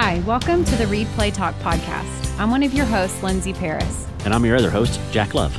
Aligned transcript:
Hi, 0.00 0.20
welcome 0.20 0.64
to 0.64 0.76
the 0.76 0.86
Read 0.86 1.08
Play 1.16 1.32
Talk 1.32 1.56
podcast. 1.56 2.38
I'm 2.38 2.52
one 2.52 2.62
of 2.62 2.72
your 2.72 2.86
hosts, 2.86 3.20
Lindsay 3.20 3.52
Paris. 3.52 4.06
And 4.24 4.32
I'm 4.32 4.44
your 4.44 4.54
other 4.54 4.70
host, 4.70 5.00
Jack 5.10 5.34
Love. 5.34 5.52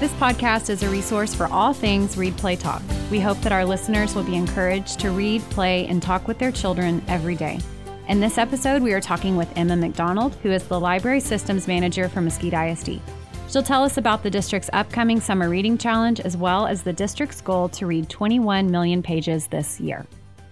This 0.00 0.10
podcast 0.14 0.70
is 0.70 0.82
a 0.82 0.90
resource 0.90 1.32
for 1.36 1.46
all 1.46 1.72
things 1.72 2.16
Read 2.16 2.36
Play 2.36 2.56
Talk. 2.56 2.82
We 3.12 3.20
hope 3.20 3.40
that 3.42 3.52
our 3.52 3.64
listeners 3.64 4.16
will 4.16 4.24
be 4.24 4.34
encouraged 4.34 4.98
to 4.98 5.12
read, 5.12 5.40
play, 5.50 5.86
and 5.86 6.02
talk 6.02 6.26
with 6.26 6.36
their 6.40 6.50
children 6.50 7.00
every 7.06 7.36
day. 7.36 7.60
In 8.08 8.18
this 8.18 8.38
episode, 8.38 8.82
we 8.82 8.92
are 8.92 9.00
talking 9.00 9.36
with 9.36 9.56
Emma 9.56 9.76
McDonald, 9.76 10.34
who 10.42 10.50
is 10.50 10.64
the 10.64 10.80
Library 10.80 11.20
Systems 11.20 11.68
Manager 11.68 12.08
for 12.08 12.20
Mesquite 12.20 12.54
ISD. 12.54 13.00
She'll 13.48 13.62
tell 13.62 13.84
us 13.84 13.98
about 13.98 14.24
the 14.24 14.30
district's 14.30 14.68
upcoming 14.72 15.20
summer 15.20 15.48
reading 15.48 15.78
challenge 15.78 16.18
as 16.18 16.36
well 16.36 16.66
as 16.66 16.82
the 16.82 16.92
district's 16.92 17.40
goal 17.40 17.68
to 17.68 17.86
read 17.86 18.08
21 18.08 18.68
million 18.68 19.00
pages 19.00 19.46
this 19.46 19.78
year. 19.78 20.04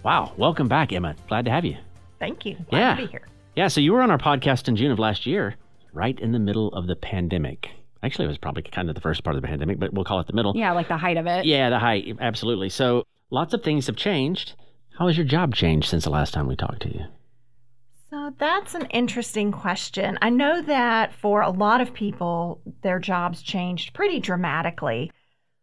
Wow. 0.03 0.31
Welcome 0.37 0.69
back, 0.69 0.93
Emma. 0.93 1.17
Glad 1.27 1.43
to 1.43 1.51
have 1.51 1.65
you. 1.65 1.75
Thank 2.19 2.45
you. 2.45 2.57
Glad 2.69 2.79
yeah. 2.79 2.95
to 2.95 3.01
be 3.03 3.11
here. 3.11 3.27
Yeah. 3.55 3.67
So 3.67 3.81
you 3.81 3.93
were 3.93 4.01
on 4.01 4.11
our 4.11 4.17
podcast 4.17 4.67
in 4.67 4.75
June 4.75 4.91
of 4.91 4.99
last 4.99 5.25
year, 5.25 5.55
right 5.93 6.19
in 6.19 6.31
the 6.31 6.39
middle 6.39 6.69
of 6.69 6.87
the 6.87 6.95
pandemic. 6.95 7.69
Actually, 8.03 8.25
it 8.25 8.29
was 8.29 8.37
probably 8.37 8.61
kind 8.63 8.89
of 8.89 8.95
the 8.95 9.01
first 9.01 9.23
part 9.23 9.35
of 9.35 9.41
the 9.41 9.47
pandemic, 9.47 9.79
but 9.79 9.93
we'll 9.93 10.05
call 10.05 10.19
it 10.19 10.27
the 10.27 10.33
middle. 10.33 10.53
Yeah, 10.55 10.73
like 10.73 10.87
the 10.87 10.97
height 10.97 11.17
of 11.17 11.25
it. 11.25 11.45
Yeah, 11.45 11.69
the 11.69 11.79
height. 11.79 12.05
Absolutely. 12.19 12.69
So 12.69 13.05
lots 13.31 13.53
of 13.53 13.63
things 13.63 13.87
have 13.87 13.95
changed. 13.95 14.53
How 14.97 15.07
has 15.07 15.17
your 15.17 15.25
job 15.25 15.55
changed 15.55 15.89
since 15.89 16.03
the 16.03 16.09
last 16.09 16.33
time 16.33 16.47
we 16.47 16.55
talked 16.55 16.83
to 16.83 16.93
you? 16.93 17.05
So 18.09 18.33
that's 18.37 18.75
an 18.75 18.85
interesting 18.91 19.51
question. 19.51 20.17
I 20.21 20.29
know 20.29 20.61
that 20.61 21.13
for 21.13 21.41
a 21.41 21.49
lot 21.49 21.81
of 21.81 21.93
people, 21.93 22.61
their 22.81 22.99
jobs 22.99 23.41
changed 23.41 23.93
pretty 23.93 24.19
dramatically. 24.19 25.11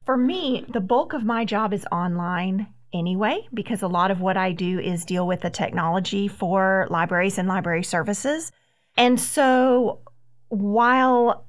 For 0.05 0.17
me, 0.17 0.67
the 0.69 0.81
bulk 0.81 1.13
of 1.13 1.25
my 1.25 1.45
job 1.45 1.73
is 1.73 1.87
online 1.93 2.67
anyway, 2.93 3.47
because 3.53 3.83
a 3.83 3.89
lot 3.89 4.11
of 4.11 4.21
what 4.21 4.37
I 4.37 4.53
do 4.53 4.79
is 4.79 5.05
deal 5.05 5.27
with 5.27 5.41
the 5.41 5.51
technology 5.51 6.29
for 6.29 6.87
libraries 6.91 7.39
and 7.39 7.49
library 7.49 7.85
services. 7.85 8.53
And 8.97 9.19
so 9.19 10.01
while 10.49 11.47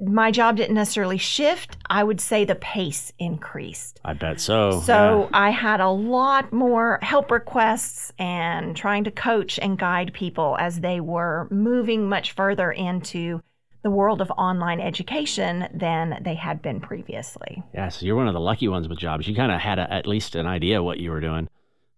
my 0.00 0.30
job 0.30 0.56
didn't 0.56 0.74
necessarily 0.74 1.18
shift, 1.18 1.76
I 1.88 2.02
would 2.02 2.20
say 2.20 2.44
the 2.44 2.54
pace 2.54 3.12
increased. 3.18 4.00
I 4.04 4.14
bet 4.14 4.40
so. 4.40 4.80
So 4.80 5.28
yeah. 5.30 5.38
I 5.38 5.50
had 5.50 5.80
a 5.80 5.90
lot 5.90 6.52
more 6.52 6.98
help 7.02 7.30
requests 7.30 8.12
and 8.18 8.74
trying 8.74 9.04
to 9.04 9.10
coach 9.10 9.58
and 9.60 9.78
guide 9.78 10.12
people 10.14 10.56
as 10.58 10.80
they 10.80 11.00
were 11.00 11.48
moving 11.50 12.08
much 12.08 12.32
further 12.32 12.72
into 12.72 13.42
the 13.82 13.90
world 13.90 14.20
of 14.20 14.30
online 14.32 14.80
education 14.80 15.68
than 15.72 16.20
they 16.22 16.34
had 16.34 16.60
been 16.60 16.80
previously. 16.80 17.62
Yeah, 17.74 17.88
so 17.88 18.04
you're 18.04 18.16
one 18.16 18.28
of 18.28 18.34
the 18.34 18.40
lucky 18.40 18.68
ones 18.68 18.88
with 18.88 18.98
jobs. 18.98 19.26
You 19.26 19.34
kind 19.34 19.52
of 19.52 19.60
had 19.60 19.78
a, 19.78 19.92
at 19.92 20.06
least 20.06 20.34
an 20.34 20.46
idea 20.46 20.82
what 20.82 20.98
you 20.98 21.10
were 21.10 21.20
doing. 21.20 21.48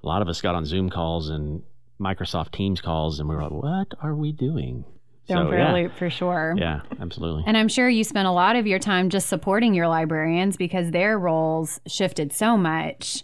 A 0.02 0.06
lot 0.06 0.22
of 0.22 0.28
us 0.28 0.40
got 0.40 0.54
on 0.54 0.64
Zoom 0.64 0.90
calls 0.90 1.28
and 1.28 1.62
Microsoft 2.00 2.52
Teams 2.52 2.80
calls, 2.80 3.20
and 3.20 3.28
we 3.28 3.34
were 3.34 3.42
like, 3.42 3.52
what 3.52 3.96
are 4.02 4.14
we 4.14 4.32
doing? 4.32 4.84
Don't 5.28 5.46
so, 5.46 5.50
really, 5.50 5.82
yeah. 5.82 5.96
for 5.96 6.10
sure. 6.10 6.54
Yeah, 6.56 6.80
absolutely. 7.00 7.44
And 7.46 7.56
I'm 7.56 7.68
sure 7.68 7.88
you 7.88 8.02
spent 8.02 8.26
a 8.26 8.32
lot 8.32 8.56
of 8.56 8.66
your 8.66 8.80
time 8.80 9.08
just 9.08 9.28
supporting 9.28 9.72
your 9.72 9.86
librarians 9.86 10.56
because 10.56 10.90
their 10.90 11.18
roles 11.18 11.80
shifted 11.86 12.32
so 12.32 12.56
much. 12.56 13.22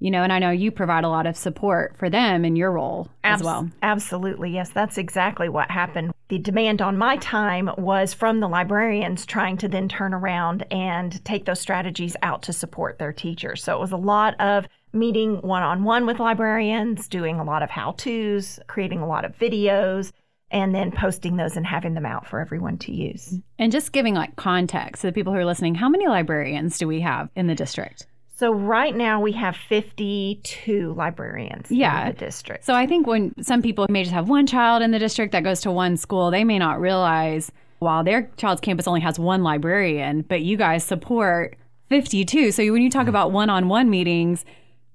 You 0.00 0.10
know, 0.10 0.22
and 0.22 0.32
I 0.32 0.38
know 0.38 0.50
you 0.50 0.70
provide 0.70 1.04
a 1.04 1.08
lot 1.08 1.26
of 1.26 1.36
support 1.36 1.94
for 1.98 2.08
them 2.08 2.44
in 2.44 2.56
your 2.56 2.72
role 2.72 3.08
Abs- 3.22 3.42
as 3.42 3.44
well. 3.44 3.70
Absolutely. 3.82 4.50
Yes, 4.50 4.70
that's 4.70 4.96
exactly 4.96 5.48
what 5.48 5.70
happened. 5.70 6.12
The 6.28 6.38
demand 6.38 6.80
on 6.80 6.96
my 6.96 7.16
time 7.18 7.70
was 7.76 8.14
from 8.14 8.40
the 8.40 8.48
librarians 8.48 9.26
trying 9.26 9.58
to 9.58 9.68
then 9.68 9.88
turn 9.88 10.14
around 10.14 10.64
and 10.70 11.22
take 11.24 11.44
those 11.44 11.60
strategies 11.60 12.16
out 12.22 12.42
to 12.42 12.52
support 12.52 12.98
their 12.98 13.12
teachers. 13.12 13.62
So 13.62 13.76
it 13.76 13.80
was 13.80 13.92
a 13.92 13.98
lot 13.98 14.40
of 14.40 14.66
meeting 14.92 15.36
one 15.42 15.62
on 15.62 15.84
one 15.84 16.06
with 16.06 16.18
librarians, 16.18 17.06
doing 17.06 17.38
a 17.38 17.44
lot 17.44 17.62
of 17.62 17.70
how 17.70 17.92
to's, 17.92 18.58
creating 18.66 19.00
a 19.00 19.06
lot 19.06 19.24
of 19.24 19.36
videos, 19.36 20.12
and 20.50 20.74
then 20.74 20.90
posting 20.90 21.36
those 21.36 21.56
and 21.56 21.66
having 21.66 21.94
them 21.94 22.06
out 22.06 22.26
for 22.26 22.40
everyone 22.40 22.78
to 22.78 22.92
use. 22.92 23.38
And 23.58 23.70
just 23.70 23.92
giving 23.92 24.14
like 24.14 24.36
context 24.36 25.02
to 25.02 25.08
the 25.08 25.12
people 25.12 25.32
who 25.32 25.38
are 25.38 25.44
listening, 25.44 25.74
how 25.74 25.88
many 25.88 26.08
librarians 26.08 26.78
do 26.78 26.88
we 26.88 27.00
have 27.00 27.28
in 27.36 27.46
the 27.46 27.54
district? 27.54 28.06
So 28.40 28.54
right 28.54 28.96
now 28.96 29.20
we 29.20 29.32
have 29.32 29.54
52 29.54 30.94
librarians 30.96 31.70
Yeah. 31.70 32.06
in 32.06 32.14
the 32.14 32.18
district. 32.18 32.64
So 32.64 32.74
I 32.74 32.86
think 32.86 33.06
when 33.06 33.34
some 33.42 33.60
people 33.60 33.84
may 33.90 34.02
just 34.02 34.14
have 34.14 34.30
one 34.30 34.46
child 34.46 34.80
in 34.80 34.92
the 34.92 34.98
district 34.98 35.32
that 35.32 35.44
goes 35.44 35.60
to 35.60 35.70
one 35.70 35.98
school, 35.98 36.30
they 36.30 36.42
may 36.42 36.58
not 36.58 36.80
realize 36.80 37.52
while 37.80 38.02
their 38.02 38.30
child's 38.38 38.62
campus 38.62 38.88
only 38.88 39.02
has 39.02 39.18
one 39.18 39.42
librarian, 39.42 40.22
but 40.22 40.40
you 40.40 40.56
guys 40.56 40.84
support 40.84 41.58
52. 41.90 42.50
So 42.52 42.72
when 42.72 42.80
you 42.80 42.88
talk 42.88 43.02
mm-hmm. 43.02 43.10
about 43.10 43.30
one-on-one 43.30 43.90
meetings 43.90 44.46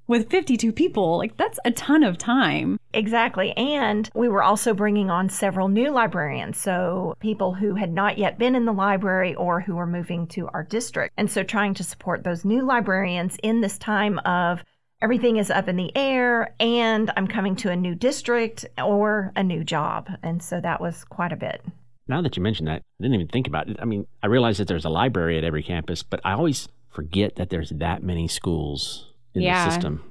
with 0.08 0.30
52 0.30 0.72
people, 0.72 1.18
like 1.18 1.38
that's 1.38 1.60
a 1.66 1.72
ton 1.72 2.04
of 2.04 2.18
time. 2.18 2.80
Exactly. 2.94 3.52
And 3.58 4.10
we 4.14 4.30
were 4.30 4.44
also 4.44 4.74
bringing 4.74 5.10
on 5.10 5.30
several 5.30 5.68
new 5.68 5.92
librarians. 5.92 6.58
So 6.58 7.16
people 7.20 7.54
who 7.54 7.76
had 7.76 7.92
not 7.92 8.18
yet 8.18 8.38
been 8.38 8.56
in 8.56 8.66
the 8.66 8.74
library 8.74 9.36
or 9.36 9.62
who 9.62 9.76
were 9.76 9.88
moving 9.88 10.28
to 10.28 10.48
our 10.50 10.64
district. 10.64 11.14
And 11.18 11.30
so 11.30 11.44
trying 11.44 11.74
to 11.76 11.84
support 11.84 12.24
those 12.24 12.46
new 12.46 12.66
librarians 12.66 13.38
in 13.44 13.62
this 13.62 13.78
time 13.78 14.20
of 14.20 14.64
everything 15.02 15.38
is 15.38 15.52
up 15.52 15.68
in 15.68 15.76
the 15.76 15.96
air 15.96 16.54
and 16.60 17.12
I'm 17.18 17.28
coming 17.28 17.56
to 17.58 17.70
a 17.70 17.76
new 17.76 17.96
district 17.96 18.66
or 18.82 19.32
a 19.36 19.44
new 19.44 19.64
job. 19.64 20.10
And 20.24 20.42
so 20.42 20.62
that 20.62 20.80
was 20.80 21.04
quite 21.04 21.32
a 21.32 21.38
bit. 21.38 21.62
Now 22.08 22.22
that 22.22 22.38
you 22.38 22.44
mention 22.44 22.68
that, 22.68 22.84
I 23.00 23.04
didn't 23.04 23.16
even 23.16 23.28
think 23.28 23.48
about 23.48 23.68
it. 23.68 23.78
I 23.82 23.86
mean, 23.86 24.06
I 24.22 24.28
realize 24.28 24.60
that 24.60 24.68
there's 24.68 24.86
a 24.86 24.90
library 24.90 25.38
at 25.38 25.44
every 25.44 25.64
campus, 25.64 26.04
but 26.04 26.22
I 26.24 26.34
always 26.34 26.70
forget 26.92 27.36
that 27.36 27.50
there's 27.50 27.72
that 27.72 28.04
many 28.04 28.28
schools 28.28 29.12
in 29.36 29.42
Yeah. 29.44 29.66
the 29.66 29.72
system. 29.72 30.02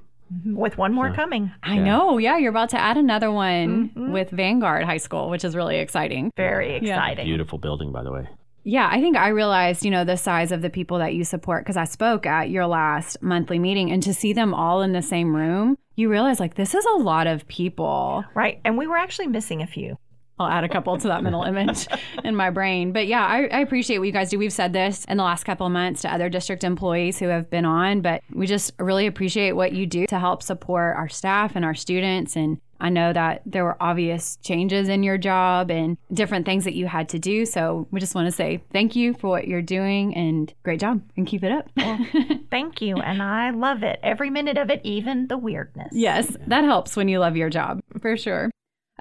With 0.46 0.78
one 0.78 0.92
more 0.92 1.10
So- 1.10 1.16
coming. 1.16 1.52
I 1.62 1.74
Yeah. 1.76 1.84
know. 1.84 2.18
Yeah, 2.18 2.38
you're 2.38 2.50
about 2.50 2.70
to 2.70 2.80
add 2.80 2.96
another 2.96 3.30
one 3.30 3.90
Mhm. 3.90 4.10
with 4.12 4.30
Vanguard 4.30 4.84
High 4.84 4.96
School, 4.96 5.30
which 5.30 5.44
is 5.44 5.54
really 5.54 5.76
exciting. 5.78 6.30
Very 6.36 6.70
Yeah. 6.82 6.94
exciting. 6.96 7.26
Beautiful 7.26 7.58
building, 7.58 7.92
by 7.92 8.02
the 8.02 8.10
way. 8.10 8.26
Yeah, 8.64 8.88
I 8.90 9.00
think 9.02 9.16
I 9.18 9.28
realized, 9.28 9.84
you 9.84 9.90
know, 9.90 10.04
the 10.04 10.16
size 10.16 10.50
of 10.50 10.62
the 10.62 10.70
people 10.70 10.98
that 10.98 11.12
you 11.14 11.22
support 11.22 11.62
because 11.64 11.76
I 11.76 11.84
spoke 11.84 12.24
at 12.26 12.48
your 12.48 12.66
last 12.66 13.22
monthly 13.22 13.58
meeting 13.58 13.92
and 13.92 14.02
to 14.02 14.14
see 14.14 14.32
them 14.32 14.54
all 14.54 14.80
in 14.80 14.92
the 14.92 15.02
same 15.02 15.36
room, 15.36 15.76
you 15.96 16.08
realize 16.08 16.40
like 16.40 16.54
this 16.54 16.74
is 16.74 16.84
a 16.86 16.96
lot 16.98 17.26
of 17.26 17.46
people. 17.46 18.24
Right. 18.34 18.60
And 18.64 18.78
we 18.78 18.86
were 18.86 18.96
actually 18.96 19.26
missing 19.26 19.60
a 19.60 19.66
few. 19.66 19.98
I'll 20.38 20.48
add 20.48 20.64
a 20.64 20.68
couple 20.68 20.96
to 20.98 21.08
that 21.08 21.22
mental 21.22 21.44
image 21.44 21.86
in 22.24 22.34
my 22.34 22.50
brain. 22.50 22.92
But 22.92 23.06
yeah, 23.06 23.24
I, 23.24 23.46
I 23.46 23.60
appreciate 23.60 23.98
what 23.98 24.06
you 24.06 24.12
guys 24.12 24.30
do. 24.30 24.38
We've 24.38 24.52
said 24.52 24.72
this 24.72 25.04
in 25.06 25.16
the 25.16 25.22
last 25.22 25.44
couple 25.44 25.66
of 25.66 25.72
months 25.72 26.02
to 26.02 26.12
other 26.12 26.28
district 26.28 26.64
employees 26.64 27.18
who 27.18 27.28
have 27.28 27.50
been 27.50 27.64
on, 27.64 28.00
but 28.00 28.22
we 28.32 28.46
just 28.46 28.72
really 28.78 29.06
appreciate 29.06 29.52
what 29.52 29.72
you 29.72 29.86
do 29.86 30.06
to 30.06 30.18
help 30.18 30.42
support 30.42 30.96
our 30.96 31.08
staff 31.08 31.52
and 31.54 31.64
our 31.64 31.74
students. 31.74 32.36
And 32.36 32.60
I 32.80 32.88
know 32.90 33.12
that 33.12 33.42
there 33.46 33.64
were 33.64 33.76
obvious 33.80 34.36
changes 34.42 34.88
in 34.88 35.02
your 35.02 35.16
job 35.16 35.70
and 35.70 35.96
different 36.12 36.44
things 36.44 36.64
that 36.64 36.74
you 36.74 36.86
had 36.86 37.08
to 37.10 37.18
do. 37.18 37.46
So 37.46 37.86
we 37.90 38.00
just 38.00 38.14
want 38.14 38.26
to 38.26 38.32
say 38.32 38.62
thank 38.72 38.96
you 38.96 39.14
for 39.14 39.28
what 39.28 39.46
you're 39.46 39.62
doing 39.62 40.14
and 40.14 40.52
great 40.64 40.80
job 40.80 41.00
and 41.16 41.26
keep 41.26 41.44
it 41.44 41.52
up. 41.52 41.70
Thank 42.50 42.82
you. 42.82 42.96
And 42.96 43.22
I 43.22 43.50
love 43.50 43.82
it. 43.82 43.98
Every 44.02 44.30
minute 44.30 44.58
of 44.58 44.70
it, 44.70 44.80
even 44.84 45.28
the 45.28 45.38
weirdness. 45.38 45.88
Yes, 45.92 46.36
that 46.46 46.64
helps 46.64 46.96
when 46.96 47.08
you 47.08 47.18
love 47.18 47.36
your 47.36 47.50
job, 47.50 47.80
for 48.00 48.16
sure. 48.16 48.50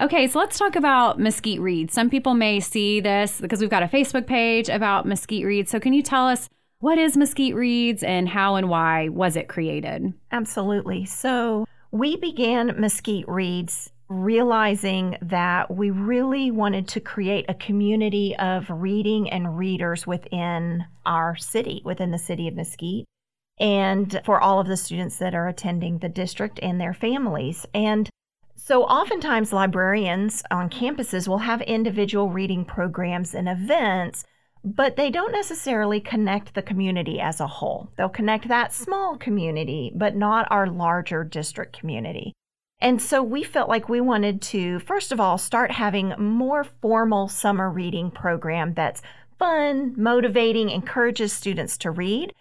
Okay, 0.02 0.28
so 0.28 0.40
let's 0.40 0.58
talk 0.58 0.76
about 0.76 1.20
Mesquite 1.20 1.62
Reads. 1.62 1.94
Some 1.94 2.10
people 2.10 2.34
may 2.34 2.60
see 2.60 3.00
this 3.00 3.40
because 3.40 3.62
we've 3.62 3.70
got 3.70 3.84
a 3.84 3.88
Facebook 3.88 4.26
page 4.26 4.68
about 4.68 5.06
Mesquite 5.06 5.46
Reads. 5.46 5.70
So 5.70 5.80
can 5.80 5.94
you 5.94 6.02
tell 6.02 6.28
us 6.28 6.50
what 6.80 6.98
is 6.98 7.16
Mesquite 7.16 7.54
Reads 7.54 8.02
and 8.02 8.28
how 8.28 8.56
and 8.56 8.70
why 8.70 9.10
was 9.10 9.36
it 9.36 9.48
created? 9.48 10.12
Absolutely. 10.32 11.06
So 11.06 11.66
we 11.92 12.18
began 12.18 12.80
Mesquite 12.80 13.28
Reads 13.28 13.92
realizing 14.10 15.16
that 15.22 15.70
we 15.70 15.92
really 15.92 16.50
wanted 16.50 16.88
to 16.88 17.00
create 17.00 17.46
a 17.48 17.54
community 17.54 18.36
of 18.38 18.66
reading 18.70 19.30
and 19.30 19.58
readers 19.58 20.08
within 20.08 20.84
our 21.06 21.36
city, 21.36 21.82
within 21.86 22.10
the 22.10 22.18
city 22.18 22.48
of 22.48 22.56
Mesquite, 22.56 23.06
and 23.60 24.22
for 24.26 24.42
all 24.42 24.60
of 24.60 24.68
the 24.68 24.76
students 24.76 25.18
that 25.18 25.36
are 25.36 25.48
attending 25.48 26.00
the 26.00 26.10
district 26.10 26.60
and 26.64 26.82
their 26.82 26.94
families. 26.94 27.66
And 27.76 28.10
so, 28.66 28.84
oftentimes, 28.84 29.52
librarians 29.52 30.42
on 30.50 30.70
campuses 30.70 31.28
will 31.28 31.40
have 31.40 31.62
individual 31.64 32.30
reading 32.30 32.64
programs 32.64 33.36
and 33.36 33.50
events, 33.50 34.24
but 34.64 34.96
they 34.96 35.10
don't 35.10 35.34
necessarily 35.34 36.00
connect 36.00 36.54
the 36.54 36.62
community 36.62 37.20
as 37.20 37.42
a 37.42 37.48
whole. 37.48 37.90
They'll 37.98 38.08
connect 38.08 38.48
that 38.48 38.72
small 38.72 39.18
community, 39.18 39.92
but 39.94 40.16
not 40.16 40.48
our 40.50 40.68
larger 40.68 41.26
district 41.26 41.78
community. 41.78 42.32
And 42.80 43.02
so, 43.02 43.22
we 43.22 43.44
felt 43.44 43.68
like 43.68 43.90
we 43.90 44.00
wanted 44.00 44.42
to, 44.44 44.80
first 44.80 45.12
of 45.12 45.20
all, 45.20 45.38
start 45.38 45.72
having 45.72 46.14
more 46.18 46.64
formal 46.64 47.28
summer 47.28 47.70
reading 47.70 48.12
program 48.12 48.76
that's 48.76 49.02
fun, 49.38 49.94
motivating, 49.98 50.70
encourages 50.70 51.34
students 51.34 51.78
to 51.80 51.92
read. 51.92 52.34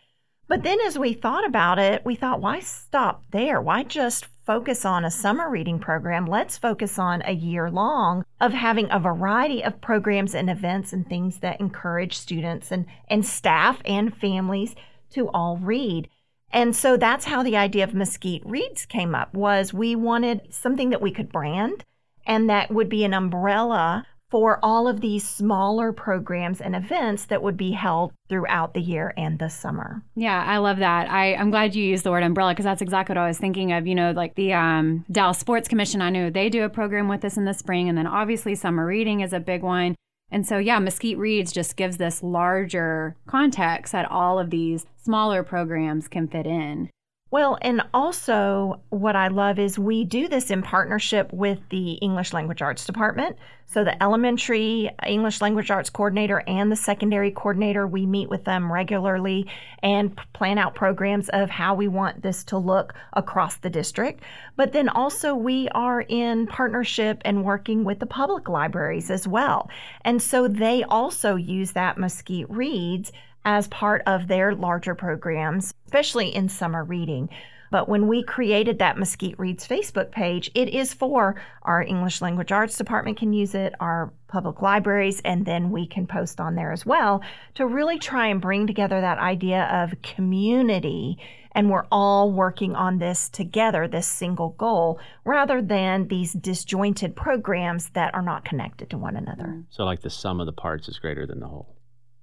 But 0.53 0.65
then 0.65 0.81
as 0.83 0.99
we 0.99 1.15
thought 1.15 1.47
about 1.47 1.79
it, 1.79 2.05
we 2.05 2.15
thought, 2.15 2.43
why 2.43 2.61
stop 2.61 3.25
there? 3.31 3.59
Why 3.59 3.85
just 3.85 4.27
focus 4.45 4.85
on 4.85 5.03
a 5.03 5.11
summer 5.11 5.49
reading 5.49 5.79
program? 5.79 6.27
Let's 6.27 6.59
focus 6.59 6.99
on 6.99 7.23
a 7.25 7.33
year 7.33 7.71
long 7.71 8.27
of 8.39 8.53
having 8.53 8.89
a 8.91 9.01
variety 9.01 9.65
of 9.65 9.81
programs 9.81 10.35
and 10.35 10.51
events 10.51 10.93
and 10.93 11.09
things 11.09 11.39
that 11.39 11.59
encourage 11.59 12.19
students 12.19 12.71
and, 12.71 12.85
and 13.09 13.25
staff 13.25 13.81
and 13.87 14.15
families 14.15 14.75
to 15.13 15.31
all 15.31 15.57
read. 15.57 16.11
And 16.53 16.77
so 16.77 16.99
that's 16.99 17.25
how 17.25 17.43
the 17.43 17.57
idea 17.57 17.85
of 17.85 17.95
Mesquite 17.95 18.45
Reads 18.45 18.85
came 18.85 19.15
up 19.15 19.33
was 19.33 19.73
we 19.73 19.97
wanted 19.97 20.53
something 20.53 20.91
that 20.91 21.01
we 21.01 21.13
could 21.13 21.33
brand 21.33 21.83
And 22.27 22.51
that 22.51 22.71
would 22.71 22.89
be 22.89 23.05
an 23.05 23.15
umbrella 23.15 24.07
for 24.33 24.59
all 24.63 24.89
of 24.89 25.03
these 25.03 25.29
smaller 25.29 25.93
programs 25.93 26.63
and 26.63 26.75
events 26.75 27.27
that 27.27 27.43
would 27.43 27.59
be 27.59 27.73
held 27.73 28.15
throughout 28.31 28.73
the 28.73 28.81
year 28.81 29.13
and 29.19 29.39
the 29.39 29.51
summer. 29.51 30.03
Yeah, 30.17 30.43
I 30.43 30.57
love 30.57 30.79
that. 30.79 31.11
I, 31.11 31.35
I'm 31.35 31.51
glad 31.51 31.75
you 31.75 31.85
used 31.85 32.03
the 32.03 32.11
word 32.11 32.23
umbrella 32.23 32.53
because 32.53 32.65
that's 32.65 32.81
exactly 32.81 33.13
what 33.13 33.23
I 33.23 33.29
was 33.29 33.37
thinking 33.37 33.73
of. 33.73 33.87
You 33.87 33.95
know, 33.95 34.13
like 34.13 34.35
the 34.35 34.55
um, 34.55 35.05
Dallas 35.13 35.39
Sports 35.39 35.69
Commission, 35.69 36.01
I 36.01 36.09
know 36.09 36.31
they 36.31 36.49
do 36.49 36.65
a 36.65 36.71
program 36.71 37.09
with 37.09 37.27
us 37.27 37.37
in 37.37 37.45
the 37.45 37.53
spring. 37.53 37.91
And 37.91 37.99
then 37.99 38.07
obviously, 38.07 38.55
summer 38.55 38.87
reading 38.87 39.21
is 39.21 39.35
a 39.35 39.39
big 39.39 39.63
one. 39.63 39.97
And 40.31 40.47
so, 40.47 40.57
yeah, 40.57 40.79
Mesquite 40.79 41.19
Reads 41.19 41.53
just 41.53 41.77
gives 41.77 41.99
this 41.99 42.23
larger 42.23 43.15
context 43.27 43.93
that 43.93 44.11
all 44.11 44.39
of 44.39 44.49
these 44.49 44.87
smaller 45.05 45.43
programs 45.43 46.09
can 46.09 46.27
fit 46.27 46.47
in. 46.47 46.89
Well, 47.33 47.57
and 47.63 47.81
also 47.95 48.83
what 48.91 49.17
I 49.17 49.29
love 49.29 49.59
is 49.59 49.79
we 49.79 50.05
do 50.05 50.29
this 50.29 50.51
in 50.51 50.61
partnership 50.61 51.33
with 51.33 51.61
the 51.71 51.93
English 51.93 52.35
Language 52.35 52.61
Arts 52.61 52.85
Department. 52.85 53.39
So 53.65 53.85
the 53.85 54.03
elementary 54.03 54.91
English 55.07 55.41
Language 55.41 55.71
Arts 55.71 55.89
coordinator 55.89 56.43
and 56.47 56.71
the 56.71 56.77
secondary 56.77 57.31
coordinator, 57.31 57.87
we 57.87 58.05
meet 58.05 58.29
with 58.29 58.45
them 58.45 58.71
regularly 58.71 59.51
and 59.83 60.15
plan 60.35 60.59
out 60.59 60.75
programs 60.75 61.31
of 61.31 61.49
how 61.49 61.75
we 61.75 61.89
want 61.89 62.21
this 62.21 62.45
to 62.45 62.59
look 62.59 62.93
across 63.15 63.57
the 63.57 63.71
district. 63.71 64.23
But 64.57 64.75
then 64.75 64.91
also 64.91 65.35
we 65.35 65.71
are 65.71 66.03
in 66.03 66.47
partnership 66.49 67.23
and 67.25 67.47
working 67.47 67.83
with 67.83 67.99
the 67.99 68.05
public 68.05 68.51
libraries 68.51 69.11
as 69.11 69.27
well. 69.27 69.71
And 70.05 70.21
so 70.21 70.49
they 70.49 70.83
also 70.83 71.37
use 71.37 71.73
that 71.73 71.97
Mesquite 71.97 72.51
Reads 72.51 73.11
as 73.45 73.69
part 73.69 74.03
of 74.07 74.29
their 74.29 74.55
larger 74.55 74.95
programs, 74.95 75.75
especially 75.87 76.35
in 76.35 76.49
summer 76.49 76.85
reading. 76.85 77.29
But 77.73 77.89
when 77.89 78.07
we 78.07 78.23
created 78.23 78.79
that 78.79 78.99
Mesquite 78.99 79.39
Reads 79.39 79.67
Facebook 79.67 80.11
page, 80.11 80.51
it 80.55 80.69
is 80.69 80.93
for 80.93 81.41
our 81.63 81.83
English 81.83 82.21
Language 82.21 82.53
Arts 82.53 82.77
Department 82.77 83.17
can 83.17 83.33
use 83.33 83.55
it, 83.55 83.75
our 83.81 84.13
public 84.29 84.61
libraries, 84.61 85.23
and 85.25 85.47
then 85.47 85.71
we 85.71 85.87
can 85.87 86.07
post 86.07 86.39
on 86.39 86.55
there 86.55 86.71
as 86.71 86.85
well 86.85 87.23
to 87.55 87.67
really 87.67 87.99
try 87.99 88.27
and 88.27 88.43
bring 88.43 88.67
together 88.67 89.01
that 89.01 89.17
idea 89.17 89.65
of 89.73 90.03
community. 90.03 91.17
And 91.53 91.71
we're 91.71 91.87
all 91.91 92.31
working 92.31 92.75
on 92.77 92.99
this 92.99 93.31
together, 93.31 93.89
this 93.89 94.07
single 94.07 94.51
goal, 94.59 95.01
rather 95.25 95.63
than 95.63 96.09
these 96.09 96.35
disjointed 96.35 97.17
programs 97.17 97.89
that 97.91 98.15
are 98.15 98.23
not 98.23 98.45
connected 98.45 98.91
to 98.91 98.99
one 98.99 99.17
another. 99.17 99.63
So, 99.71 99.85
like 99.85 100.03
the 100.03 100.11
sum 100.11 100.41
of 100.41 100.47
the 100.47 100.53
parts 100.53 100.89
is 100.89 100.99
greater 100.99 101.27
than 101.27 101.41
the 101.41 101.49
whole. 101.49 101.75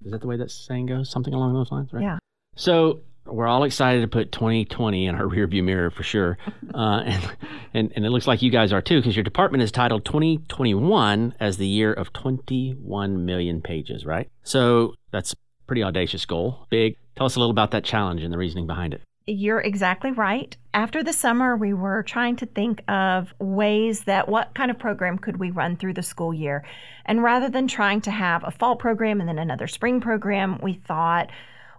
Is 0.06 0.12
that 0.12 0.22
the 0.22 0.28
way 0.28 0.38
that 0.38 0.52
saying 0.52 0.88
goes? 0.88 1.10
Something 1.10 1.34
along 1.34 1.54
those 1.54 1.72
lines, 1.72 1.92
right? 1.94 2.04
Yeah. 2.04 2.18
So 2.56 3.02
we're 3.26 3.48
all 3.48 3.64
excited 3.64 4.02
to 4.02 4.08
put 4.08 4.32
2020 4.32 5.06
in 5.06 5.16
our 5.16 5.24
rearview 5.26 5.64
mirror 5.64 5.90
for 5.90 6.04
sure, 6.04 6.38
uh, 6.74 7.04
and, 7.06 7.32
and 7.74 7.94
and 7.96 8.06
it 8.06 8.10
looks 8.10 8.28
like 8.28 8.42
you 8.42 8.52
guys 8.52 8.74
are 8.74 8.82
too, 8.82 9.00
because 9.00 9.16
your 9.16 9.24
department 9.24 9.64
is 9.64 9.72
titled 9.72 10.06
2021 10.06 11.36
as 11.40 11.58
the 11.58 11.68
year 11.68 11.94
of 11.94 12.14
21 12.14 13.26
million 13.26 13.62
pages, 13.62 14.06
right? 14.06 14.30
So 14.44 14.96
that's 15.12 15.36
pretty 15.68 15.84
audacious 15.84 16.26
goal, 16.26 16.68
big. 16.70 16.98
Tell 17.16 17.26
us 17.26 17.36
a 17.36 17.40
little 17.40 17.52
about 17.52 17.72
that 17.72 17.84
challenge 17.84 18.24
and 18.24 18.34
the 18.34 18.38
reasoning 18.38 18.66
behind 18.66 18.94
it. 18.94 19.02
You're 19.32 19.62
exactly 19.62 20.12
right. 20.12 20.58
After 20.74 21.04
the 21.04 21.14
summer, 21.14 21.56
we 21.56 21.72
were 21.72 22.02
trying 22.02 22.36
to 22.38 22.48
think 22.48 22.82
of 22.88 23.32
ways 23.40 24.06
that 24.06 24.28
what 24.28 24.56
kind 24.56 24.72
of 24.72 24.80
program 24.80 25.20
could 25.20 25.38
we 25.38 25.52
run 25.52 25.78
through 25.78 25.94
the 25.94 26.02
school 26.02 26.34
year. 26.34 26.66
And 27.06 27.22
rather 27.22 27.48
than 27.48 27.68
trying 27.68 28.02
to 28.02 28.12
have 28.12 28.44
a 28.44 28.50
fall 28.50 28.76
program 28.76 29.20
and 29.20 29.30
then 29.30 29.38
another 29.38 29.68
spring 29.68 30.02
program, 30.02 30.60
we 30.64 30.74
thought, 30.74 31.30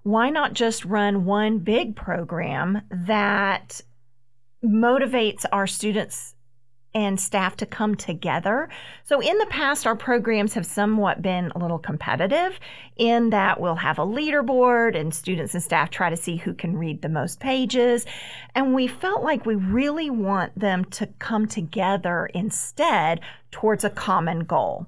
why 0.05 0.31
not 0.31 0.53
just 0.53 0.85
run 0.85 1.25
one 1.25 1.59
big 1.59 1.97
program 1.97 2.83
that 2.91 3.81
motivates 4.65 5.45
our 5.51 5.67
students 5.67 6.37
and 6.95 7.21
staff 7.21 7.57
to 7.57 7.67
come 7.67 7.95
together. 7.95 8.69
So, 9.05 9.21
in 9.21 9.39
the 9.39 9.47
past, 9.47 9.87
our 9.87 9.95
programs 9.95 10.55
have 10.55 10.67
somewhat 10.67 11.23
been 11.23 11.53
a 11.55 11.59
little 11.59 11.79
competitive 11.79 12.59
in 12.97 13.31
that 13.31 13.61
we'll 13.61 13.77
have 13.77 13.99
a 13.99 14.07
leaderboard 14.07 14.99
and 14.99 15.15
students 15.15 15.55
and 15.55 15.63
staff 15.63 15.91
try 15.91 16.11
to 16.11 16.17
see 16.17 16.37
who 16.37 16.53
can 16.53 16.77
read 16.77 17.03
the 17.03 17.09
most 17.09 17.41
pages. 17.41 18.07
And 18.55 18.75
we 18.75 18.87
felt 18.87 19.23
like 19.23 19.47
we 19.47 19.55
really 19.55 20.11
want 20.11 20.59
them 20.59 20.85
to 20.87 21.07
come 21.19 21.47
together 21.47 22.29
instead 22.35 23.21
towards 23.51 23.85
a 23.85 23.91
common 23.91 24.41
goal. 24.41 24.87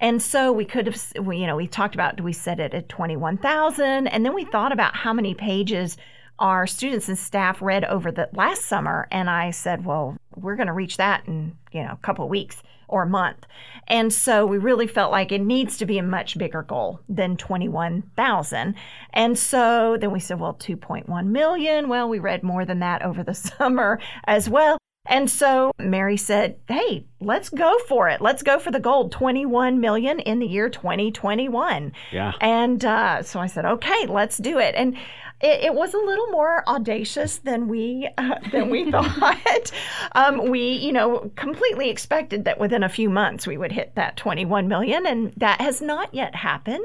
And 0.00 0.20
so 0.20 0.52
we 0.52 0.64
could 0.64 0.86
have, 0.86 1.00
you 1.14 1.46
know, 1.46 1.56
we 1.56 1.66
talked 1.66 1.94
about 1.94 2.20
we 2.20 2.32
set 2.32 2.60
it 2.60 2.74
at 2.74 2.88
21,000? 2.88 4.06
And 4.06 4.24
then 4.24 4.34
we 4.34 4.44
thought 4.44 4.72
about 4.72 4.94
how 4.94 5.12
many 5.12 5.34
pages 5.34 5.96
our 6.38 6.66
students 6.66 7.08
and 7.08 7.18
staff 7.18 7.62
read 7.62 7.84
over 7.84 8.10
the 8.12 8.28
last 8.32 8.64
summer 8.64 9.08
and 9.10 9.30
i 9.30 9.50
said 9.50 9.84
well 9.84 10.16
we're 10.34 10.56
going 10.56 10.66
to 10.66 10.72
reach 10.72 10.96
that 10.96 11.26
in 11.26 11.56
you 11.72 11.82
know 11.82 11.92
a 11.92 11.98
couple 12.02 12.24
of 12.24 12.30
weeks 12.30 12.62
or 12.88 13.02
a 13.02 13.08
month. 13.08 13.46
And 13.88 14.12
so 14.12 14.46
we 14.46 14.58
really 14.58 14.86
felt 14.86 15.12
like 15.12 15.32
it 15.32 15.40
needs 15.40 15.76
to 15.78 15.86
be 15.86 15.98
a 15.98 16.02
much 16.02 16.38
bigger 16.38 16.62
goal 16.62 17.00
than 17.08 17.36
21000 17.36 18.74
and 19.12 19.38
so 19.38 19.96
then 20.00 20.10
we 20.10 20.20
said 20.20 20.40
well 20.40 20.54
2.1 20.54 21.26
million. 21.26 21.88
Well 21.88 22.08
we 22.08 22.18
read 22.18 22.42
more 22.42 22.64
than 22.64 22.80
that 22.80 23.02
over 23.02 23.22
the 23.22 23.34
summer 23.58 24.00
as 24.24 24.48
well 24.48 24.78
and 25.08 25.30
so 25.30 25.72
Mary 25.78 26.16
said, 26.16 26.56
"Hey, 26.68 27.06
let's 27.20 27.48
go 27.48 27.78
for 27.88 28.08
it. 28.08 28.20
Let's 28.20 28.42
go 28.42 28.58
for 28.58 28.70
the 28.70 28.80
gold, 28.80 29.12
21 29.12 29.80
million 29.80 30.20
in 30.20 30.38
the 30.38 30.46
year 30.46 30.68
2021." 30.68 31.92
Yeah. 32.12 32.32
And 32.40 32.84
uh, 32.84 33.22
so 33.22 33.40
I 33.40 33.46
said, 33.46 33.64
"Okay, 33.64 34.06
let's 34.06 34.38
do 34.38 34.58
it." 34.58 34.74
And 34.74 34.96
it, 35.40 35.64
it, 35.64 35.74
was 35.74 35.92
a 35.92 35.98
little 35.98 36.28
more 36.28 36.66
audacious 36.66 37.38
than 37.38 37.68
we 37.68 38.08
uh, 38.16 38.36
than 38.52 38.70
we 38.70 38.90
thought. 38.90 39.72
Um, 40.12 40.50
we, 40.50 40.72
you 40.72 40.92
know, 40.92 41.30
completely 41.36 41.90
expected 41.90 42.44
that 42.44 42.58
within 42.58 42.82
a 42.82 42.88
few 42.88 43.10
months 43.10 43.46
we 43.46 43.58
would 43.58 43.72
hit 43.72 43.94
that 43.96 44.16
21 44.16 44.68
million, 44.68 45.06
and 45.06 45.32
that 45.36 45.60
has 45.60 45.82
not 45.82 46.14
yet 46.14 46.34
happened. 46.34 46.84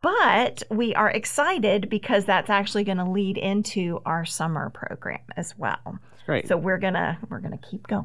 But 0.00 0.62
we 0.70 0.94
are 0.94 1.10
excited 1.10 1.90
because 1.90 2.24
that's 2.24 2.50
actually 2.50 2.84
going 2.84 2.98
to 2.98 3.10
lead 3.10 3.36
into 3.36 4.00
our 4.06 4.24
summer 4.24 4.70
program 4.70 5.22
as 5.36 5.58
well. 5.58 5.98
Great. 6.28 6.46
So 6.46 6.58
we're 6.58 6.76
gonna 6.78 7.18
we're 7.30 7.40
gonna 7.40 7.58
keep 7.58 7.86
going. 7.86 8.04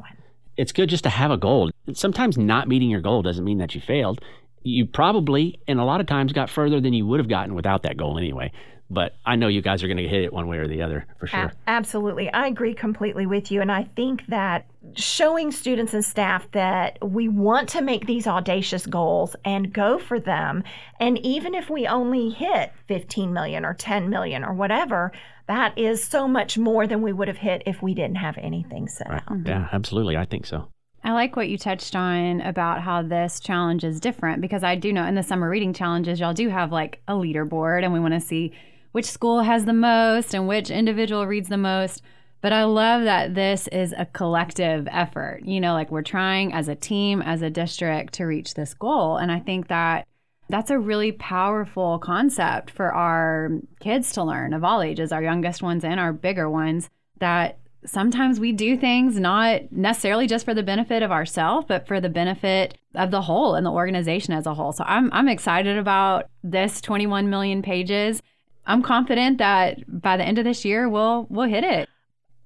It's 0.56 0.72
good 0.72 0.88
just 0.88 1.04
to 1.04 1.10
have 1.10 1.30
a 1.30 1.38
goal. 1.38 1.72
Sometimes 1.94 2.38
not 2.38 2.70
meeting 2.70 2.90
your 2.90 3.02
goal 3.02 3.22
doesn't 3.22 3.44
mean 3.44 3.58
that 3.58 3.75
you 3.75 3.81
failed. 3.81 4.24
You 4.64 4.86
probably, 4.86 5.60
and 5.68 5.78
a 5.78 5.84
lot 5.84 6.00
of 6.00 6.08
times, 6.08 6.31
got 6.31 6.50
further 6.50 6.80
than 6.80 6.94
you 6.94 7.06
would 7.06 7.20
have 7.20 7.28
gotten 7.28 7.54
without 7.54 7.84
that 7.84 7.98
goal 7.98 8.18
anyway 8.18 8.50
but 8.94 9.16
I 9.25 9.36
know 9.36 9.48
you 9.48 9.62
guys 9.62 9.84
are 9.84 9.88
going 9.88 9.98
to 9.98 10.07
hit 10.07 10.24
it 10.24 10.31
one 10.31 10.48
way 10.48 10.57
or 10.57 10.68
the 10.68 10.81
other 10.81 11.06
for 11.19 11.28
sure. 11.28 11.40
A- 11.40 11.54
absolutely. 11.68 12.31
I 12.31 12.48
agree 12.48 12.74
completely 12.74 13.25
with 13.25 13.51
you. 13.51 13.62
And 13.62 13.72
I 13.72 13.84
think 13.95 14.25
that 14.28 14.66
showing 14.95 15.51
students 15.51 15.94
and 15.94 16.04
staff 16.04 16.50
that 16.51 16.98
we 17.01 17.28
want 17.28 17.69
to 17.69 17.81
make 17.81 18.06
these 18.06 18.28
audacious 18.28 18.86
goals 18.86 19.36
and 19.44 19.74
go 19.74 19.97
for 19.97 20.19
them. 20.19 20.64
And 21.00 21.18
even 21.19 21.56
if 21.56 21.69
we 21.69 21.88
only 21.88 22.30
hit 22.30 22.71
15 22.88 23.33
million 23.33 23.66
or 23.66 23.73
10 23.73 24.09
million 24.09 24.44
or 24.44 24.54
whatever, 24.54 25.12
that 25.47 25.78
is 25.78 26.04
so 26.04 26.28
much 26.28 26.57
more 26.57 26.88
than 26.88 27.02
we 27.02 27.12
would 27.12 27.28
have 27.28 27.38
hit 27.38 27.64
if 27.66 27.81
we 27.81 27.94
didn't 27.94 28.16
have 28.18 28.38
anything 28.38 28.88
set 28.88 29.09
right. 29.09 29.21
out. 29.21 29.28
Mm-hmm. 29.28 29.47
Yeah, 29.47 29.68
absolutely. 29.71 30.18
I 30.18 30.26
think 30.26 30.45
so. 30.45 30.68
I 31.06 31.12
like 31.12 31.35
what 31.35 31.50
you 31.50 31.57
touched 31.57 31.95
on 31.95 32.40
about 32.42 32.81
how 32.81 33.02
this 33.02 33.42
challenge 33.42 33.83
is 33.83 34.00
different 34.00 34.42
because 34.42 34.64
I 34.64 34.76
do 34.76 34.94
know 34.94 35.06
in 35.06 35.16
the 35.16 35.23
summer 35.23 35.50
reading 35.50 35.73
challenges, 35.73 36.19
y'all 36.19 36.33
do 36.33 36.47
have 36.47 36.71
like 36.71 37.02
a 37.09 37.14
leaderboard 37.14 37.83
and 37.83 37.92
we 37.92 38.00
want 38.00 38.14
to 38.14 38.21
see 38.21 38.54
which 38.94 39.06
school 39.06 39.42
has 39.42 39.66
the 39.66 39.73
most 39.73 40.33
and 40.33 40.47
which 40.47 40.71
individual 40.71 41.28
reads 41.28 41.50
the 41.50 41.57
most. 41.57 42.02
But 42.42 42.54
I 42.54 42.64
love 42.64 43.04
that 43.04 43.35
this 43.35 43.68
is 43.68 43.94
a 43.97 44.06
collective 44.06 44.88
effort. 44.92 45.42
You 45.45 45.62
know, 45.62 45.73
like 45.73 45.92
we're 45.92 46.02
trying 46.02 46.54
as 46.54 46.68
a 46.68 46.76
team, 46.76 47.21
as 47.21 47.42
a 47.42 47.50
district 47.50 48.14
to 48.16 48.26
reach 48.26 48.54
this 48.54 48.73
goal. 48.73 49.18
And 49.18 49.31
I 49.31 49.40
think 49.40 49.68
that 49.68 50.07
that's 50.50 50.69
a 50.69 50.80
really 50.80 51.12
powerful 51.14 52.00
concept 52.00 52.69
for 52.69 52.94
our 52.94 53.50
kids 53.80 54.12
to 54.14 54.23
learn 54.23 54.54
of 54.54 54.64
all 54.64 54.81
ages, 54.81 55.12
our 55.12 55.23
youngest 55.23 55.64
ones 55.64 55.83
and 55.83 56.00
our 56.00 56.12
bigger 56.12 56.50
ones, 56.50 56.90
that 57.19 57.59
sometimes 57.85 58.40
we 58.40 58.52
do 58.52 58.78
things 58.78 59.19
not 59.19 59.71
necessarily 59.71 60.28
just 60.28 60.45
for 60.45 60.54
the 60.54 60.64
benefit 60.64 61.02
of 61.02 61.12
ourselves, 61.12 61.66
but 61.68 61.88
for 61.88 62.00
the 62.00 62.09
benefit 62.09 62.78
of 62.95 63.12
the 63.12 63.21
whole 63.21 63.56
and 63.56 63.66
the 63.66 63.71
organization 63.71 64.33
as 64.33 64.45
a 64.45 64.54
whole. 64.54 64.71
So 64.71 64.83
I'm, 64.85 65.12
I'm 65.14 65.28
excited 65.28 65.78
about 65.78 66.30
this 66.44 66.81
21 66.81 67.30
million 67.30 67.62
pages. 67.62 68.21
I'm 68.66 68.82
confident 68.82 69.38
that 69.40 70.02
by 70.02 70.18
the 70.18 70.24
end 70.24 70.38
of 70.38 70.46
this 70.46 70.64
year 70.66 70.88
we'll 70.88 71.28
we'll 71.30 71.50
hit 71.50 71.64
it. 71.64 71.90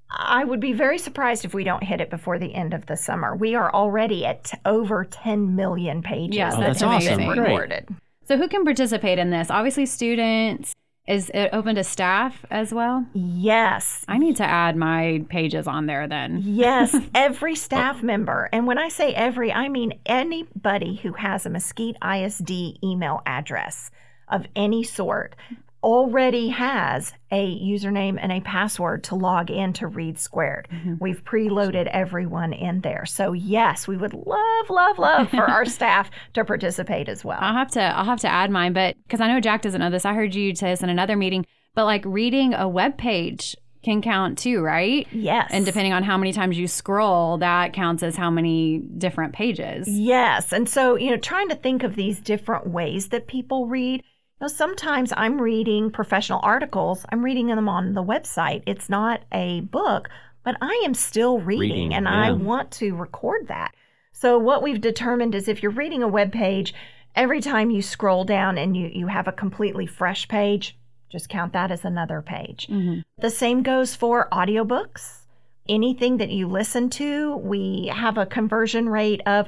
I 0.10 0.46
would 0.46 0.60
be 0.60 0.74
very 0.74 0.98
surprised 0.98 1.44
if 1.44 1.54
we 1.54 1.64
don't 1.64 1.84
hit 1.84 2.00
it 2.00 2.10
before 2.10 2.40
the 2.40 2.56
end 2.56 2.74
of 2.74 2.86
the 2.86 2.96
summer. 2.96 3.36
We 3.36 3.56
are 3.56 3.74
already 3.74 4.26
at 4.26 4.52
over 4.66 5.04
10 5.04 5.56
million 5.56 6.02
pages 6.02 6.38
yes, 6.38 6.54
oh, 6.56 6.62
that's, 6.62 6.80
that's 6.80 7.06
amazing. 7.06 7.28
awesome. 7.28 7.44
recorded. 7.44 7.90
So 8.26 8.38
who 8.38 8.48
can 8.48 8.64
participate 8.64 9.20
in 9.20 9.32
this? 9.32 9.50
Obviously 9.50 9.86
students. 9.86 10.74
Is 11.08 11.32
it 11.34 11.52
open 11.54 11.76
to 11.76 11.86
staff 11.86 12.46
as 12.52 12.74
well? 12.74 13.06
Yes. 13.14 14.04
I 14.10 14.18
need 14.18 14.36
to 14.38 14.44
add 14.44 14.76
my 14.76 15.24
pages 15.30 15.66
on 15.66 15.86
there 15.86 16.06
then. 16.06 16.42
Yes, 16.44 16.94
every 17.16 17.56
staff 17.56 18.04
member. 18.04 18.50
And 18.52 18.68
when 18.68 18.78
I 18.78 18.90
say 18.90 19.14
every, 19.14 19.52
I 19.54 19.70
mean 19.70 20.00
anybody 20.06 20.96
who 20.96 21.14
has 21.14 21.46
a 21.46 21.50
Mesquite 21.50 21.96
ISD 22.04 22.52
email 22.84 23.22
address 23.26 23.90
of 24.28 24.48
any 24.54 24.84
sort 24.84 25.36
already 25.84 26.50
has 26.50 27.14
a 27.32 27.60
username 27.60 28.18
and 28.20 28.32
a 28.32 28.42
password 28.42 29.04
to 29.06 29.16
log 29.16 29.52
in 29.52 29.74
to 29.74 29.88
Read 29.88 30.20
Squared. 30.20 30.68
Mm-hmm. 30.72 30.96
We've 31.00 31.24
preloaded 31.24 31.88
everyone 31.88 32.54
in 32.54 32.82
there. 32.82 33.06
So 33.06 33.34
yes, 33.34 33.88
we 33.88 33.98
would 33.98 34.14
love, 34.14 34.70
love, 34.70 34.98
love 34.98 35.30
for 35.30 35.44
our 35.50 35.66
staff 35.78 36.10
to 36.34 36.44
participate 36.44 37.10
as 37.10 37.24
well. 37.24 37.40
I'll 37.40 37.54
have 37.54 37.72
to 37.72 37.82
I'll 37.82 38.06
have 38.06 38.22
to 38.22 38.30
add 38.30 38.52
mine, 38.52 38.74
but 38.74 38.96
because 39.04 39.22
I 39.22 39.28
know 39.28 39.40
Jack 39.40 39.62
doesn't 39.62 39.80
know 39.80 39.90
this, 39.90 40.06
I 40.06 40.14
heard 40.14 40.34
you 40.36 40.56
say 40.56 40.72
this 40.72 40.84
in 40.84 40.90
another 40.90 41.16
meeting. 41.16 41.46
But 41.76 41.86
like 41.86 42.04
reading 42.06 42.56
a 42.56 42.68
web 42.68 42.98
page 42.98 43.56
can 43.84 44.02
count 44.02 44.38
too, 44.38 44.62
right? 44.62 45.08
Yes. 45.12 45.50
And 45.52 45.66
depending 45.66 45.94
on 45.94 46.04
how 46.04 46.18
many 46.18 46.34
times 46.34 46.58
you 46.58 46.68
scroll, 46.68 47.38
that 47.38 47.72
counts 47.72 48.04
as 48.04 48.16
how 48.16 48.30
many 48.30 48.80
different 48.80 49.34
pages. 49.34 49.88
Yes. 49.88 50.52
And 50.52 50.68
so, 50.68 50.96
you 50.96 51.12
know, 51.12 51.18
trying 51.18 51.50
to 51.50 51.56
think 51.56 51.84
of 51.84 51.96
these 51.96 52.20
different 52.20 52.68
ways 52.68 53.10
that 53.10 53.28
people 53.28 53.68
read. 53.68 54.04
You 54.40 54.46
know, 54.46 54.48
sometimes 54.50 55.12
I'm 55.18 55.42
reading 55.42 55.90
professional 55.90 56.40
articles, 56.44 57.06
I'm 57.10 57.26
reading 57.26 57.48
them 57.48 57.68
on 57.68 57.94
the 57.94 58.04
website. 58.04 58.62
It's 58.68 58.88
not 58.88 59.22
a 59.32 59.62
book, 59.62 60.10
but 60.44 60.56
I 60.62 60.84
am 60.86 60.94
still 60.94 61.40
reading, 61.40 61.72
reading 61.72 61.94
and 61.96 62.06
yeah. 62.06 62.28
I 62.28 62.32
want 62.34 62.70
to 62.74 62.96
record 62.96 63.48
that. 63.48 63.74
So, 64.12 64.38
what 64.38 64.62
we've 64.62 64.80
determined 64.80 65.34
is 65.34 65.48
if 65.48 65.64
you're 65.64 65.72
reading 65.72 66.04
a 66.04 66.08
web 66.08 66.32
page, 66.32 66.76
every 67.16 67.42
time 67.42 67.72
you 67.72 67.82
scroll 67.82 68.26
down 68.26 68.60
and 68.60 68.78
you, 68.78 68.92
you 68.94 69.08
have 69.08 69.28
a 69.28 69.32
completely 69.32 69.88
fresh 69.88 70.28
page, 70.28 70.78
just 71.10 71.30
count 71.30 71.54
that 71.54 71.72
as 71.72 71.84
another 71.84 72.22
page. 72.22 72.68
Mm-hmm. 72.70 73.00
The 73.20 73.32
same 73.32 73.64
goes 73.64 73.96
for 73.96 74.30
audiobooks. 74.32 75.22
Anything 75.68 76.18
that 76.18 76.30
you 76.30 76.48
listen 76.48 76.92
to, 76.92 77.38
we 77.38 77.92
have 77.94 78.20
a 78.20 78.26
conversion 78.28 78.88
rate 78.88 79.22
of 79.26 79.48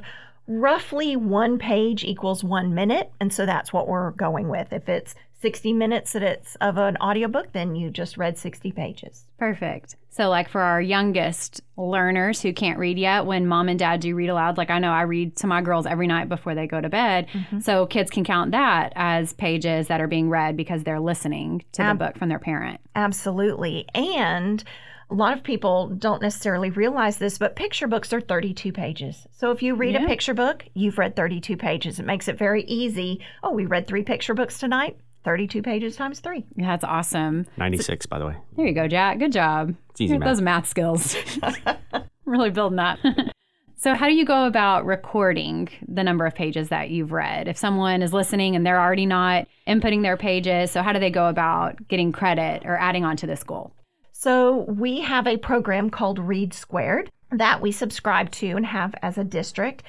roughly 0.50 1.14
one 1.14 1.58
page 1.58 2.04
equals 2.04 2.42
one 2.42 2.74
minute. 2.74 3.12
And 3.20 3.32
so 3.32 3.46
that's 3.46 3.72
what 3.72 3.86
we're 3.86 4.10
going 4.12 4.48
with. 4.48 4.72
If 4.72 4.88
it's 4.88 5.14
60 5.40 5.72
minutes 5.72 6.12
that 6.12 6.22
it's 6.22 6.56
of 6.56 6.76
an 6.76 6.96
audiobook, 7.00 7.52
then 7.52 7.74
you 7.74 7.88
just 7.88 8.18
read 8.18 8.36
60 8.36 8.72
pages. 8.72 9.24
Perfect. 9.38 9.96
So, 10.10 10.28
like 10.28 10.50
for 10.50 10.60
our 10.60 10.82
youngest 10.82 11.62
learners 11.76 12.42
who 12.42 12.52
can't 12.52 12.78
read 12.78 12.98
yet, 12.98 13.24
when 13.24 13.46
mom 13.46 13.68
and 13.68 13.78
dad 13.78 14.00
do 14.00 14.14
read 14.14 14.28
aloud, 14.28 14.58
like 14.58 14.68
I 14.68 14.80
know 14.80 14.90
I 14.90 15.02
read 15.02 15.36
to 15.36 15.46
my 15.46 15.62
girls 15.62 15.86
every 15.86 16.08
night 16.08 16.28
before 16.28 16.54
they 16.54 16.66
go 16.66 16.80
to 16.80 16.88
bed. 16.88 17.28
Mm-hmm. 17.32 17.60
So, 17.60 17.86
kids 17.86 18.10
can 18.10 18.24
count 18.24 18.50
that 18.50 18.92
as 18.96 19.32
pages 19.34 19.86
that 19.86 20.00
are 20.00 20.08
being 20.08 20.28
read 20.28 20.56
because 20.56 20.82
they're 20.82 21.00
listening 21.00 21.64
to 21.72 21.82
Ab- 21.82 21.98
the 21.98 22.04
book 22.04 22.18
from 22.18 22.28
their 22.28 22.40
parent. 22.40 22.80
Absolutely. 22.96 23.86
And 23.94 24.62
a 25.10 25.14
lot 25.14 25.36
of 25.36 25.42
people 25.42 25.88
don't 25.88 26.22
necessarily 26.22 26.70
realize 26.70 27.18
this, 27.18 27.36
but 27.38 27.56
picture 27.56 27.88
books 27.88 28.12
are 28.12 28.20
32 28.20 28.72
pages. 28.72 29.26
So 29.32 29.50
if 29.50 29.62
you 29.62 29.74
read 29.74 29.94
yeah. 29.94 30.04
a 30.04 30.06
picture 30.06 30.34
book, 30.34 30.64
you've 30.74 30.98
read 30.98 31.16
32 31.16 31.56
pages. 31.56 31.98
It 31.98 32.06
makes 32.06 32.28
it 32.28 32.38
very 32.38 32.62
easy. 32.64 33.20
Oh, 33.42 33.52
we 33.52 33.66
read 33.66 33.86
three 33.86 34.02
picture 34.02 34.34
books 34.34 34.58
tonight. 34.58 34.98
32 35.24 35.62
pages 35.62 35.96
times 35.96 36.20
three. 36.20 36.46
Yeah, 36.56 36.68
that's 36.68 36.84
awesome. 36.84 37.46
96, 37.58 38.06
by 38.06 38.18
the 38.18 38.26
way. 38.26 38.36
There 38.56 38.66
you 38.66 38.72
go, 38.72 38.88
Jack. 38.88 39.18
Good 39.18 39.32
job. 39.32 39.74
It's 39.90 40.00
easy 40.00 40.16
math. 40.16 40.28
Those 40.28 40.40
math 40.40 40.68
skills. 40.68 41.16
really 42.24 42.50
building 42.50 42.76
that. 42.76 42.98
so, 43.76 43.94
how 43.94 44.06
do 44.06 44.14
you 44.14 44.24
go 44.24 44.46
about 44.46 44.86
recording 44.86 45.68
the 45.86 46.02
number 46.02 46.24
of 46.24 46.34
pages 46.34 46.70
that 46.70 46.88
you've 46.88 47.12
read? 47.12 47.48
If 47.48 47.58
someone 47.58 48.00
is 48.00 48.14
listening 48.14 48.56
and 48.56 48.64
they're 48.64 48.80
already 48.80 49.04
not 49.04 49.46
inputting 49.66 50.02
their 50.02 50.16
pages, 50.16 50.70
so 50.70 50.82
how 50.82 50.92
do 50.92 51.00
they 51.00 51.10
go 51.10 51.28
about 51.28 51.86
getting 51.88 52.12
credit 52.12 52.62
or 52.64 52.78
adding 52.78 53.04
on 53.04 53.16
to 53.18 53.26
this 53.26 53.42
goal? 53.42 53.74
So, 54.22 54.66
we 54.68 55.00
have 55.00 55.26
a 55.26 55.38
program 55.38 55.88
called 55.88 56.18
Read 56.18 56.52
Squared 56.52 57.10
that 57.32 57.62
we 57.62 57.72
subscribe 57.72 58.30
to 58.32 58.48
and 58.48 58.66
have 58.66 58.94
as 59.00 59.16
a 59.16 59.24
district. 59.24 59.82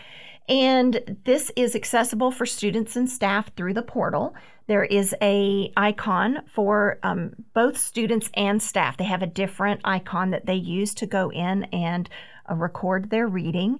And 0.47 1.17
this 1.25 1.51
is 1.57 1.75
accessible 1.75 2.31
for 2.31 2.45
students 2.45 2.95
and 2.95 3.09
staff 3.09 3.51
through 3.57 3.73
the 3.73 3.81
portal. 3.81 4.33
There 4.67 4.85
is 4.85 5.13
a 5.21 5.73
icon 5.75 6.43
for 6.55 6.97
um, 7.03 7.33
both 7.53 7.77
students 7.77 8.29
and 8.33 8.63
staff. 8.63 8.95
They 8.95 9.03
have 9.03 9.21
a 9.21 9.27
different 9.27 9.81
icon 9.83 10.29
that 10.29 10.45
they 10.45 10.55
use 10.55 10.93
to 10.93 11.05
go 11.05 11.29
in 11.29 11.65
and 11.65 12.09
uh, 12.49 12.55
record 12.55 13.09
their 13.09 13.27
reading. 13.27 13.79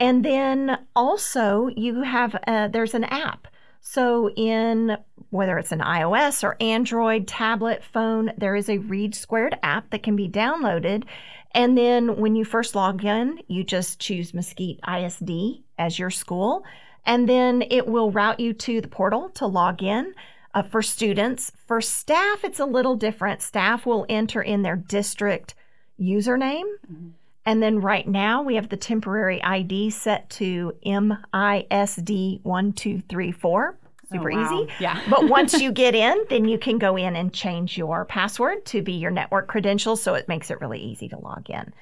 And 0.00 0.24
then 0.24 0.86
also 0.96 1.68
you 1.76 2.00
have 2.00 2.34
uh, 2.46 2.68
there's 2.68 2.94
an 2.94 3.04
app. 3.04 3.46
So 3.82 4.30
in 4.30 4.96
whether 5.30 5.58
it's 5.58 5.72
an 5.72 5.80
iOS 5.80 6.42
or 6.42 6.56
Android 6.60 7.26
tablet 7.26 7.82
phone, 7.84 8.32
there 8.38 8.56
is 8.56 8.68
a 8.70 8.78
Read 8.78 9.14
Squared 9.14 9.58
app 9.62 9.90
that 9.90 10.02
can 10.02 10.16
be 10.16 10.28
downloaded. 10.28 11.04
And 11.52 11.76
then 11.76 12.16
when 12.16 12.34
you 12.34 12.44
first 12.44 12.74
log 12.74 13.04
in, 13.04 13.40
you 13.48 13.64
just 13.64 13.98
choose 14.00 14.32
Mesquite 14.32 14.80
ISD 14.88 15.62
as 15.78 15.98
your 15.98 16.10
school 16.10 16.64
and 17.04 17.28
then 17.28 17.62
it 17.70 17.86
will 17.86 18.10
route 18.10 18.40
you 18.40 18.52
to 18.52 18.80
the 18.80 18.88
portal 18.88 19.28
to 19.30 19.46
log 19.46 19.82
in. 19.82 20.14
Uh, 20.54 20.62
for 20.62 20.82
students, 20.82 21.50
for 21.66 21.80
staff, 21.80 22.44
it's 22.44 22.60
a 22.60 22.66
little 22.66 22.94
different. 22.94 23.40
Staff 23.40 23.86
will 23.86 24.04
enter 24.08 24.42
in 24.42 24.62
their 24.62 24.76
district 24.76 25.54
username. 25.98 26.70
Mm-hmm. 26.90 27.08
And 27.44 27.60
then 27.62 27.80
right 27.80 28.06
now 28.06 28.42
we 28.42 28.54
have 28.54 28.68
the 28.68 28.76
temporary 28.76 29.42
ID 29.42 29.90
set 29.90 30.30
to 30.30 30.76
MISD1234. 30.86 33.74
Super 34.12 34.30
oh, 34.30 34.36
wow. 34.36 34.44
easy. 34.44 34.72
Yeah. 34.78 35.00
but 35.08 35.28
once 35.28 35.60
you 35.60 35.72
get 35.72 35.94
in, 35.94 36.24
then 36.28 36.44
you 36.44 36.58
can 36.58 36.78
go 36.78 36.96
in 36.96 37.16
and 37.16 37.32
change 37.32 37.78
your 37.78 38.04
password 38.04 38.64
to 38.66 38.82
be 38.82 38.92
your 38.92 39.10
network 39.10 39.48
credentials. 39.48 40.02
So 40.02 40.14
it 40.14 40.28
makes 40.28 40.50
it 40.50 40.60
really 40.60 40.80
easy 40.80 41.08
to 41.08 41.18
log 41.18 41.48
in. 41.50 41.72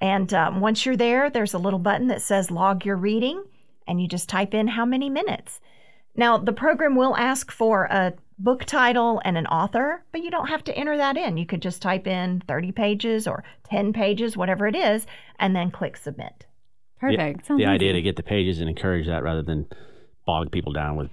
And 0.00 0.32
um, 0.34 0.60
once 0.60 0.84
you're 0.84 0.96
there, 0.96 1.30
there's 1.30 1.54
a 1.54 1.58
little 1.58 1.78
button 1.78 2.08
that 2.08 2.22
says 2.22 2.50
log 2.50 2.84
your 2.84 2.96
reading 2.96 3.44
and 3.86 4.00
you 4.00 4.08
just 4.08 4.28
type 4.28 4.54
in 4.54 4.68
how 4.68 4.84
many 4.84 5.08
minutes. 5.08 5.60
Now, 6.14 6.36
the 6.36 6.52
program 6.52 6.96
will 6.96 7.16
ask 7.16 7.50
for 7.50 7.84
a 7.84 8.12
book 8.38 8.64
title 8.64 9.20
and 9.24 9.36
an 9.36 9.46
author, 9.46 10.04
but 10.12 10.22
you 10.22 10.30
don't 10.30 10.48
have 10.48 10.64
to 10.64 10.76
enter 10.76 10.96
that 10.96 11.16
in. 11.16 11.36
You 11.36 11.46
could 11.46 11.62
just 11.62 11.82
type 11.82 12.06
in 12.06 12.42
30 12.46 12.72
pages 12.72 13.26
or 13.26 13.42
10 13.64 13.92
pages, 13.92 14.36
whatever 14.36 14.66
it 14.66 14.76
is, 14.76 15.06
and 15.38 15.54
then 15.54 15.70
click 15.70 15.96
submit. 15.96 16.46
Perfect. 17.00 17.48
The, 17.48 17.56
the 17.56 17.66
idea 17.66 17.92
to 17.92 18.02
get 18.02 18.16
the 18.16 18.22
pages 18.22 18.60
and 18.60 18.68
encourage 18.68 19.06
that 19.06 19.22
rather 19.22 19.42
than 19.42 19.66
bog 20.26 20.50
people 20.50 20.72
down 20.72 20.96
with 20.96 21.10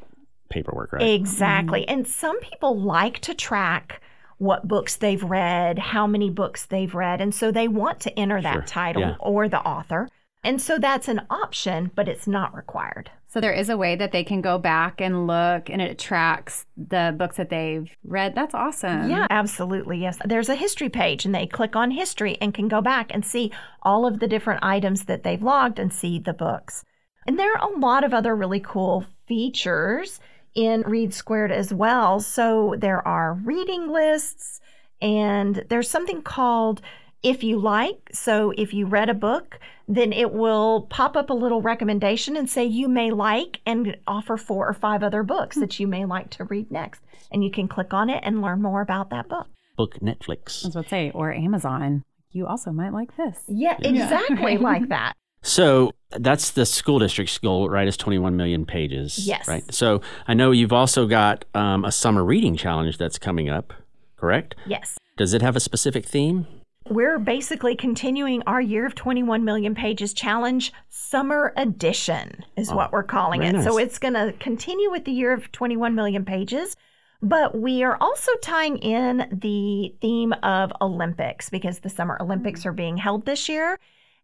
paperwork, 0.50 0.94
right? 0.94 1.02
Exactly. 1.02 1.82
Mm-hmm. 1.82 2.00
And 2.00 2.08
some 2.08 2.40
people 2.42 2.80
like 2.80 3.20
to 3.20 3.34
track 3.34 4.02
what 4.38 4.68
books 4.68 4.98
they've 4.98 5.24
read, 5.24 5.80
how 5.80 6.06
many 6.06 6.30
books 6.30 6.66
they've 6.66 6.94
read, 6.94 7.22
and 7.22 7.34
so 7.34 7.52
they 7.52 7.68
want 7.68 8.00
to 8.02 8.20
enter 8.20 8.42
that 8.42 8.54
sure. 8.54 8.62
title 8.64 9.02
yeah. 9.02 9.16
or 9.20 9.48
the 9.48 9.60
author. 9.60 10.10
And 10.44 10.62
so 10.62 10.78
that's 10.78 11.08
an 11.08 11.22
option, 11.30 11.90
but 11.96 12.08
it's 12.08 12.28
not 12.28 12.56
required. 12.56 13.10
So 13.36 13.42
there 13.42 13.52
is 13.52 13.70
a 13.70 13.76
way 13.76 13.98
that 13.98 14.14
they 14.14 14.24
can 14.24 14.40
go 14.40 14.58
back 14.58 15.02
and 15.02 15.28
look 15.28 15.70
and 15.70 15.82
it 15.82 16.00
tracks 16.00 16.66
the 16.78 17.14
books 17.20 17.36
that 17.36 17.50
they've 17.50 17.92
read. 18.06 18.34
That's 18.34 18.56
awesome. 18.56 19.10
Yeah, 19.10 19.28
absolutely. 19.30 19.98
Yes. 19.98 20.18
There's 20.24 20.48
a 20.48 20.56
history 20.56 20.88
page 20.88 21.26
and 21.26 21.36
they 21.36 21.46
click 21.46 21.76
on 21.76 21.92
history 21.92 22.38
and 22.40 22.54
can 22.54 22.70
go 22.70 22.80
back 22.80 23.14
and 23.14 23.26
see 23.26 23.52
all 23.82 24.06
of 24.08 24.22
the 24.22 24.28
different 24.30 24.64
items 24.64 25.04
that 25.04 25.24
they've 25.24 25.44
logged 25.44 25.80
and 25.80 25.92
see 25.92 26.18
the 26.18 26.32
books. 26.32 26.86
And 27.28 27.38
there 27.38 27.52
are 27.58 27.70
a 27.70 27.78
lot 27.78 28.06
of 28.06 28.14
other 28.14 28.34
really 28.34 28.62
cool 28.62 29.04
features 29.28 30.22
in 30.54 30.84
Read 30.84 31.14
Squared 31.14 31.52
as 31.52 31.74
well. 31.74 32.22
So 32.22 32.76
there 32.78 33.06
are 33.06 33.34
reading 33.34 33.92
lists 33.92 34.62
and 35.02 35.66
there's 35.68 35.90
something 35.90 36.22
called 36.22 36.82
if 37.24 37.44
you 37.44 37.60
like. 37.60 38.10
So 38.12 38.52
if 38.58 38.74
you 38.74 38.86
read 38.86 39.10
a 39.10 39.14
book, 39.14 39.60
then 39.88 40.14
it 40.14 40.32
will 40.32 40.84
pop 40.90 41.16
up 41.16 41.30
a 41.30 41.34
little 41.34 41.62
recommendation 41.62 42.36
and 42.36 42.50
say 42.50 42.66
you 42.66 42.88
may 42.88 43.12
like 43.12 43.62
and 43.66 43.98
offer 44.08 44.38
four 44.38 44.68
or 44.68 44.74
five 44.74 45.04
other 45.04 45.24
books 45.24 45.58
that 45.58 45.80
you 45.80 45.88
may 45.88 46.06
like 46.06 46.30
to 46.32 46.44
read 46.46 46.72
next. 46.72 47.02
And 47.32 47.44
you 47.44 47.52
can 47.52 47.68
click 47.68 47.94
on 47.94 48.10
it 48.10 48.22
and 48.24 48.42
learn 48.42 48.62
more 48.62 48.82
about 48.82 49.10
that 49.10 49.28
book. 49.28 49.48
Book 49.76 49.96
Netflix. 50.00 50.64
I 50.64 50.68
was 50.68 50.76
about 50.76 50.84
to 50.84 50.90
say, 50.90 51.12
or 51.14 51.34
Amazon. 51.34 52.04
You 52.32 52.48
also 52.48 52.72
might 52.72 52.94
like 52.94 53.16
this. 53.18 53.38
Yeah, 53.48 53.78
exactly 53.80 54.54
yeah. 54.54 54.60
like 54.62 54.90
that. 54.90 55.14
So 55.42 55.92
that's 56.10 56.52
the 56.52 56.66
school 56.66 57.00
district's 57.00 57.38
goal, 57.38 57.70
right? 57.70 57.88
Is 57.88 57.98
21 57.98 58.36
million 58.36 58.66
pages. 58.66 59.28
Yes. 59.28 59.48
Right. 59.48 59.64
So 59.74 60.02
I 60.28 60.34
know 60.34 60.52
you've 60.52 60.74
also 60.74 61.06
got 61.06 61.46
um, 61.54 61.86
a 61.86 61.92
summer 61.92 62.26
reading 62.26 62.56
challenge 62.56 62.98
that's 62.98 63.20
coming 63.20 63.48
up, 63.48 63.74
correct? 64.18 64.56
Yes. 64.66 64.98
Does 65.18 65.34
it 65.34 65.42
have 65.42 65.56
a 65.56 65.60
specific 65.60 66.06
theme? 66.06 66.48
We're 66.88 67.18
basically 67.18 67.76
continuing 67.76 68.44
our 68.46 68.62
year 68.62 68.86
of 68.86 68.94
21 68.94 69.44
million 69.44 69.74
pages 69.74 70.14
challenge 70.14 70.72
summer 70.90 71.52
edition 71.58 72.46
is 72.58 72.70
oh, 72.72 72.76
what 72.76 72.92
we're 72.92 73.04
calling 73.04 73.42
it. 73.42 73.54
Nice. 73.54 73.64
So 73.64 73.78
it's 73.80 73.98
going 73.98 74.14
to 74.14 74.34
continue 74.40 74.92
with 74.92 75.06
the 75.06 75.12
year 75.12 75.34
of 75.34 75.52
21 75.52 75.96
million 75.96 76.26
pages, 76.26 76.76
but 77.24 77.60
we 77.60 77.84
are 77.84 77.98
also 78.00 78.32
tying 78.42 78.78
in 78.78 79.28
the 79.32 79.96
theme 80.00 80.34
of 80.44 80.72
Olympics 80.80 81.50
because 81.50 81.80
the 81.80 81.90
Summer 81.90 82.18
Olympics 82.22 82.62
mm. 82.62 82.66
are 82.68 82.74
being 82.74 82.98
held 82.98 83.26
this 83.26 83.50
year. 83.50 83.80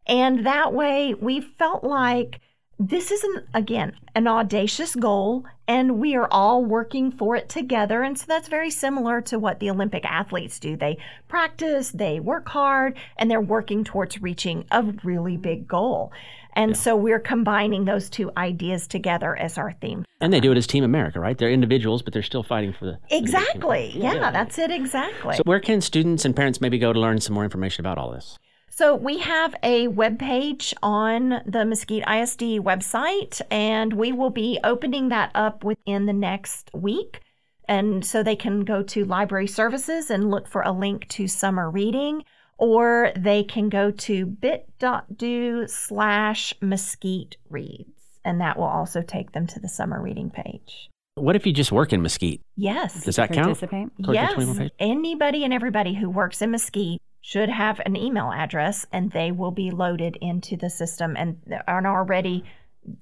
And 0.05 0.45
that 0.45 0.73
way 0.73 1.15
we 1.15 1.41
felt 1.41 1.83
like 1.83 2.41
this 2.87 3.11
is 3.11 3.23
an 3.23 3.43
again 3.53 3.93
an 4.15 4.27
audacious 4.27 4.95
goal 4.95 5.45
and 5.67 5.99
we 5.99 6.15
are 6.15 6.27
all 6.31 6.65
working 6.65 7.11
for 7.11 7.35
it 7.35 7.47
together 7.47 8.01
and 8.01 8.17
so 8.17 8.25
that's 8.27 8.47
very 8.47 8.71
similar 8.71 9.21
to 9.21 9.37
what 9.37 9.59
the 9.59 9.69
olympic 9.69 10.03
athletes 10.03 10.59
do 10.59 10.75
they 10.75 10.97
practice 11.27 11.91
they 11.91 12.19
work 12.19 12.49
hard 12.49 12.97
and 13.17 13.29
they're 13.29 13.39
working 13.39 13.83
towards 13.83 14.19
reaching 14.21 14.65
a 14.71 14.83
really 15.03 15.37
big 15.37 15.67
goal 15.67 16.11
And 16.53 16.75
so 16.75 16.97
we're 16.97 17.19
combining 17.19 17.85
those 17.85 18.09
two 18.09 18.29
ideas 18.35 18.85
together 18.85 19.37
as 19.37 19.57
our 19.57 19.71
theme. 19.79 20.03
And 20.19 20.33
they 20.33 20.41
do 20.41 20.51
it 20.51 20.57
as 20.57 20.67
Team 20.67 20.83
America, 20.83 21.17
right? 21.17 21.37
They're 21.37 21.49
individuals, 21.49 22.01
but 22.01 22.11
they're 22.11 22.21
still 22.23 22.43
fighting 22.43 22.73
for 22.73 22.85
the. 22.85 22.93
for 22.93 22.99
the. 23.09 23.17
Exactly. 23.17 23.93
Yeah, 23.95 24.31
that's 24.31 24.59
it 24.59 24.69
exactly. 24.69 25.35
So, 25.37 25.43
where 25.45 25.61
can 25.61 25.79
students 25.79 26.25
and 26.25 26.35
parents 26.35 26.59
maybe 26.59 26.77
go 26.77 26.91
to 26.91 26.99
learn 26.99 27.21
some 27.21 27.33
more 27.33 27.45
information 27.45 27.85
about 27.85 27.97
all 27.97 28.11
this? 28.11 28.37
So 28.81 28.95
we 28.95 29.19
have 29.19 29.53
a 29.61 29.89
web 29.89 30.17
page 30.17 30.73
on 30.81 31.43
the 31.45 31.63
Mesquite 31.65 32.01
ISD 32.01 32.41
website, 32.65 33.39
and 33.51 33.93
we 33.93 34.11
will 34.11 34.31
be 34.31 34.57
opening 34.63 35.09
that 35.09 35.29
up 35.35 35.63
within 35.63 36.07
the 36.07 36.13
next 36.13 36.71
week. 36.73 37.21
And 37.67 38.03
so 38.03 38.23
they 38.23 38.35
can 38.35 38.61
go 38.61 38.81
to 38.81 39.05
library 39.05 39.45
services 39.45 40.09
and 40.09 40.31
look 40.31 40.47
for 40.47 40.63
a 40.63 40.71
link 40.71 41.07
to 41.09 41.27
summer 41.27 41.69
reading, 41.69 42.23
or 42.57 43.11
they 43.15 43.43
can 43.43 43.69
go 43.69 43.91
to 43.91 44.25
bit.do 44.25 45.67
slash 45.67 46.55
mesquite 46.59 47.37
reads, 47.51 48.19
and 48.25 48.41
that 48.41 48.57
will 48.57 48.63
also 48.63 49.03
take 49.03 49.33
them 49.33 49.45
to 49.45 49.59
the 49.59 49.69
summer 49.69 50.01
reading 50.01 50.31
page. 50.31 50.89
What 51.13 51.35
if 51.35 51.45
you 51.45 51.53
just 51.53 51.71
work 51.71 51.93
in 51.93 52.01
Mesquite? 52.01 52.41
Yes. 52.55 53.03
Does 53.03 53.17
that 53.17 53.31
count? 53.31 53.59
Participate. 53.59 53.89
Yes, 53.99 54.71
anybody 54.79 55.43
and 55.43 55.53
everybody 55.53 55.93
who 55.93 56.09
works 56.09 56.41
in 56.41 56.49
Mesquite 56.49 56.99
should 57.21 57.49
have 57.49 57.79
an 57.85 57.95
email 57.95 58.31
address 58.31 58.85
and 58.91 59.11
they 59.11 59.31
will 59.31 59.51
be 59.51 59.69
loaded 59.71 60.17
into 60.21 60.57
the 60.57 60.69
system 60.69 61.15
and 61.15 61.37
are 61.67 61.85
already 61.85 62.43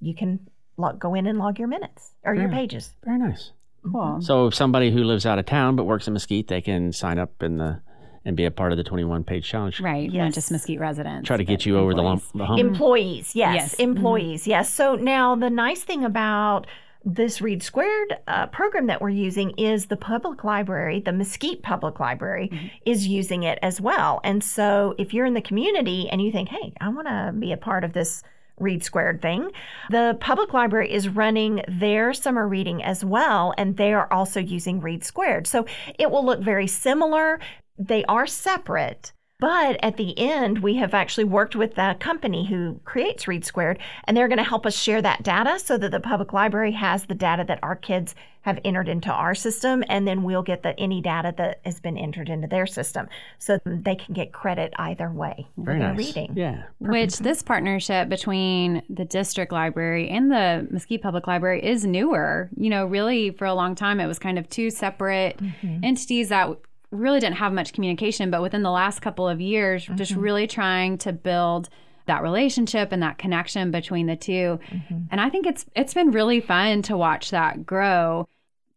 you 0.02 0.14
can 0.14 0.40
log, 0.78 1.00
go 1.00 1.14
in 1.14 1.26
and 1.26 1.40
log 1.40 1.58
your 1.58 1.68
minutes 1.70 2.12
or 2.24 2.36
your 2.36 2.50
pages. 2.50 2.94
Very 3.06 3.18
nice. 3.18 3.52
Cool. 3.90 4.20
So, 4.22 4.48
if 4.48 4.54
somebody 4.56 4.92
who 4.92 5.06
lives 5.06 5.26
out 5.26 5.40
of 5.40 5.46
town 5.46 5.78
but 5.78 5.86
works 5.86 6.06
in 6.08 6.14
Mesquite, 6.14 6.50
they 6.50 6.60
can 6.60 6.92
sign 6.92 7.18
up 7.18 7.42
in 7.42 7.56
the 7.58 7.82
and 8.26 8.36
be 8.36 8.44
a 8.44 8.52
part 8.52 8.74
of 8.74 8.78
the 8.78 8.84
21 8.84 9.24
page 9.24 9.48
challenge. 9.48 9.80
Right. 9.80 10.12
Not 10.12 10.34
just 10.34 10.52
Mesquite 10.52 10.82
residents. 10.82 11.26
Try 11.26 11.38
to 11.38 11.46
get 11.46 11.60
but 11.60 11.66
you 11.66 11.78
over 11.78 11.94
the, 11.94 12.02
lump, 12.02 12.22
employees. 12.22 12.32
the 12.36 12.46
hump. 12.46 12.60
Employees, 12.60 13.36
yes, 13.36 13.56
Yes. 13.56 13.76
Mhm. 13.76 13.80
employees, 13.80 14.48
yes. 14.48 14.70
So 14.70 14.96
now 14.96 15.36
the 15.38 15.50
nice 15.50 15.84
thing 15.84 16.04
about 16.04 16.68
this 17.06 17.42
Read 17.42 17.64
Squared 17.64 18.18
uh, 18.28 18.48
program 18.48 18.88
that 18.88 19.02
we're 19.02 19.10
using 19.10 19.52
is 19.52 19.86
the 19.86 19.96
public 19.96 20.44
library, 20.44 21.00
the 21.00 21.14
Mesquite 21.14 21.62
Public 21.64 22.00
Library, 22.00 22.50
Mhm. 22.52 22.72
is 22.86 23.08
using 23.08 23.44
it 23.44 23.58
as 23.62 23.80
well. 23.80 24.20
And 24.24 24.44
so 24.44 24.96
if 24.98 25.14
you're 25.14 25.26
in 25.26 25.34
the 25.34 25.42
community 25.42 26.10
and 26.10 26.22
you 26.22 26.32
think, 26.32 26.50
hey, 26.50 26.74
I 26.82 26.90
want 26.90 27.08
to 27.08 27.34
be 27.38 27.52
a 27.54 27.58
part 27.58 27.84
of 27.84 27.94
this 27.94 28.22
Read 28.60 28.84
Squared 28.84 29.22
thing, 29.22 29.52
the 29.90 30.18
public 30.20 30.54
library 30.54 30.92
is 30.92 31.08
running 31.08 31.62
their 31.70 32.14
summer 32.14 32.46
reading 32.46 32.84
as 32.84 33.06
well, 33.06 33.54
and 33.58 33.78
they 33.78 33.94
are 33.94 34.12
also 34.12 34.42
using 34.42 34.82
Read 34.82 35.06
Squared. 35.06 35.48
So 35.48 35.66
it 35.98 36.12
will 36.12 36.26
look 36.26 36.42
very 36.42 36.68
similar. 36.68 37.40
They 37.78 38.04
are 38.06 38.28
separate. 38.28 39.14
But 39.40 39.78
at 39.82 39.96
the 39.96 40.18
end, 40.20 40.60
we 40.60 40.76
have 40.76 40.94
actually 40.94 41.24
worked 41.24 41.56
with 41.56 41.76
the 41.76 41.96
company 42.00 42.46
who 42.46 42.80
creates 42.84 43.26
Read 43.26 43.46
Squared, 43.46 43.80
and 44.04 44.16
they're 44.16 44.28
going 44.28 44.38
to 44.38 44.44
help 44.44 44.66
us 44.66 44.78
share 44.78 45.02
that 45.02 45.24
data 45.24 45.58
so 45.60 45.78
that 45.78 45.92
the 45.92 46.02
public 46.02 46.34
library 46.34 46.74
has 46.74 47.06
the 47.06 47.16
data 47.16 47.46
that 47.48 47.60
our 47.64 47.78
kids 47.78 48.16
have 48.42 48.60
entered 48.66 48.90
into 48.90 49.12
our 49.12 49.34
system, 49.36 49.84
and 49.88 50.06
then 50.08 50.24
we'll 50.24 50.42
get 50.44 50.64
the 50.64 50.78
any 50.80 51.00
data 51.02 51.34
that 51.38 51.60
has 51.66 51.80
been 51.80 51.98
entered 51.98 52.28
into 52.30 52.48
their 52.48 52.66
system, 52.68 53.08
so 53.38 53.60
they 53.66 53.96
can 53.96 54.14
get 54.14 54.34
credit 54.34 54.74
either 54.78 55.10
way 55.10 55.48
for 55.56 55.64
Very 55.66 55.80
their 55.80 55.94
nice. 55.94 55.98
reading. 55.98 56.34
Yeah. 56.36 56.64
Which 56.80 57.18
this 57.20 57.42
partnership 57.42 58.10
between 58.10 58.82
the 58.90 59.06
district 59.06 59.52
library 59.54 60.10
and 60.10 60.30
the 60.32 60.68
Mesquite 60.70 61.02
Public 61.02 61.28
Library 61.28 61.64
is 61.66 61.86
newer. 61.86 62.50
You 62.58 62.70
know, 62.70 62.86
really 62.86 63.32
for 63.32 63.46
a 63.46 63.54
long 63.54 63.76
time, 63.76 64.00
it 64.02 64.08
was 64.08 64.20
kind 64.20 64.38
of 64.40 64.50
two 64.50 64.70
separate 64.70 65.38
Mhm. 65.38 65.84
entities 65.84 66.30
that 66.30 66.50
really 66.92 67.20
didn't 67.20 67.36
have 67.38 67.54
much 67.54 67.74
communication. 67.74 68.32
But 68.32 68.42
within 68.42 68.64
the 68.64 68.72
last 68.72 69.00
couple 69.02 69.28
of 69.28 69.40
years, 69.40 69.86
just 69.96 70.14
Mhm. 70.14 70.22
really 70.22 70.48
trying 70.48 70.98
to 71.00 71.14
build 71.14 71.70
that 72.08 72.24
relationship 72.24 72.92
and 72.92 73.04
that 73.04 73.18
connection 73.20 73.70
between 73.70 74.08
the 74.08 74.16
two. 74.16 74.60
Mhm. 74.72 75.08
And 75.12 75.22
I 75.22 75.30
think 75.30 75.46
it's 75.46 75.66
it's 75.76 75.94
been 75.94 76.12
really 76.12 76.40
fun 76.42 76.82
to 76.84 76.98
watch 76.98 77.30
that 77.32 77.66
grow. 77.66 78.28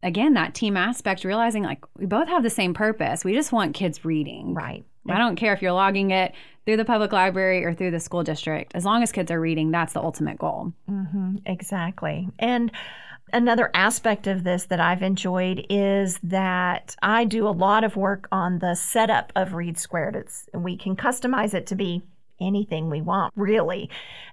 Again, 0.02 0.35
that 0.35 0.52
team 0.52 0.76
aspect, 0.76 1.25
realizing 1.25 1.62
like 1.62 1.78
we 1.97 2.07
both 2.07 2.28
have 2.28 2.42
the 2.42 2.50
same 2.50 2.75
purpose. 2.75 3.25
We 3.25 3.33
just 3.33 3.52
want 3.52 3.75
kids 3.75 4.04
reading. 4.04 4.52
Right. 4.52 4.85
I 5.09 5.19
don't 5.19 5.37
care 5.37 5.52
if 5.52 5.62
you're 5.62 5.73
logging 5.73 6.11
it 6.12 6.33
through 6.64 6.76
the 6.76 6.85
public 6.85 7.11
library 7.12 7.64
or 7.64 7.75
through 7.75 7.90
the 7.90 7.99
school 7.99 8.23
district. 8.23 8.73
As 8.76 8.85
long 8.85 9.02
as 9.02 9.11
kids 9.11 9.31
are 9.33 9.40
reading, 9.40 9.71
that's 9.73 9.95
the 9.95 10.00
ultimate 10.02 10.38
goal. 10.38 10.73
hmm 10.87 11.37
exactly. 11.47 12.28
And 12.38 12.71
another 13.33 13.71
aspect 13.75 14.27
of 14.27 14.45
this 14.45 14.65
that 14.67 14.81
I've 14.81 15.03
enjoyed 15.03 15.67
is 15.69 16.19
that 16.23 16.97
I 17.02 17.25
do 17.25 17.47
a 17.47 17.50
lot 17.50 17.85
of 17.85 17.97
work 17.97 18.28
on 18.30 18.59
the 18.59 18.75
setup 18.75 19.33
of 19.35 19.54
Read 19.54 19.78
Squared. 19.78 20.17
It's 20.17 20.49
we 20.52 20.76
can 20.76 20.97
customize 20.97 21.54
it 21.54 21.67
to 21.69 21.75
be 21.75 22.02
anything 22.41 22.91
we 22.91 23.00
want, 23.00 23.33
really. 23.37 23.89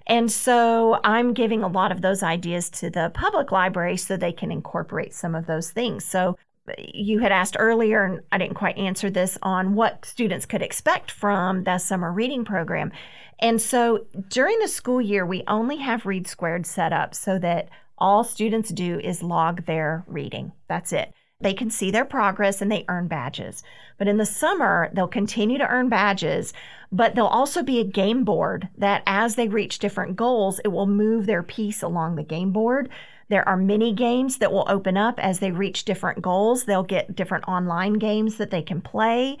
And 0.06 0.30
so 0.30 1.00
I'm 1.04 1.32
giving 1.32 1.62
a 1.62 1.68
lot 1.68 1.92
of 1.92 2.02
those 2.02 2.22
ideas 2.22 2.68
to 2.70 2.90
the 2.90 3.10
public 3.14 3.52
library 3.52 3.96
so 3.96 4.16
they 4.16 4.32
can 4.32 4.50
incorporate 4.50 5.14
some 5.14 5.34
of 5.34 5.46
those 5.46 5.70
things. 5.70 6.04
So 6.04 6.36
eh, 6.68 6.74
you 6.92 7.20
had 7.20 7.32
asked 7.32 7.56
earlier, 7.58 8.04
and 8.04 8.20
I 8.32 8.38
didn't 8.38 8.56
quite 8.56 8.76
answer 8.76 9.10
this 9.10 9.38
on 9.42 9.74
what 9.74 10.04
students 10.04 10.46
could 10.46 10.62
expect 10.62 11.10
from 11.10 11.64
the 11.64 11.78
summer 11.78 12.12
reading 12.12 12.44
program. 12.44 12.92
And 13.38 13.60
so 13.62 14.06
during 14.28 14.58
the 14.58 14.68
school 14.68 15.00
year, 15.00 15.24
we 15.24 15.44
only 15.48 15.76
have 15.76 16.04
Read 16.04 16.26
Squared 16.26 16.66
set 16.66 16.92
up 16.92 17.14
so 17.14 17.38
that 17.38 17.68
all 18.00 18.24
students 18.24 18.70
do 18.70 18.98
is 19.00 19.22
log 19.22 19.66
their 19.66 20.04
reading. 20.06 20.52
That's 20.68 20.92
it. 20.92 21.12
They 21.40 21.54
can 21.54 21.70
see 21.70 21.90
their 21.90 22.04
progress 22.04 22.60
and 22.60 22.70
they 22.70 22.84
earn 22.88 23.08
badges. 23.08 23.62
But 23.98 24.08
in 24.08 24.18
the 24.18 24.26
summer, 24.26 24.90
they'll 24.92 25.08
continue 25.08 25.58
to 25.58 25.68
earn 25.68 25.88
badges, 25.88 26.52
but 26.92 27.14
there'll 27.14 27.30
also 27.30 27.62
be 27.62 27.80
a 27.80 27.84
game 27.84 28.24
board 28.24 28.68
that 28.76 29.02
as 29.06 29.36
they 29.36 29.48
reach 29.48 29.78
different 29.78 30.16
goals, 30.16 30.60
it 30.64 30.68
will 30.68 30.86
move 30.86 31.26
their 31.26 31.42
piece 31.42 31.82
along 31.82 32.16
the 32.16 32.22
game 32.22 32.52
board. 32.52 32.90
There 33.28 33.48
are 33.48 33.56
mini 33.56 33.92
games 33.94 34.38
that 34.38 34.52
will 34.52 34.66
open 34.68 34.96
up 34.96 35.18
as 35.18 35.38
they 35.38 35.50
reach 35.50 35.84
different 35.84 36.20
goals. 36.20 36.64
They'll 36.64 36.82
get 36.82 37.14
different 37.14 37.48
online 37.48 37.94
games 37.94 38.36
that 38.36 38.50
they 38.50 38.62
can 38.62 38.80
play. 38.80 39.38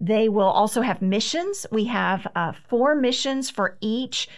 They 0.00 0.28
will 0.28 0.48
also 0.48 0.82
have 0.82 1.00
missions. 1.00 1.66
We 1.70 1.84
have 1.84 2.26
uh, 2.34 2.52
four 2.68 2.94
missions 2.94 3.50
for 3.50 3.76
each 3.80 4.28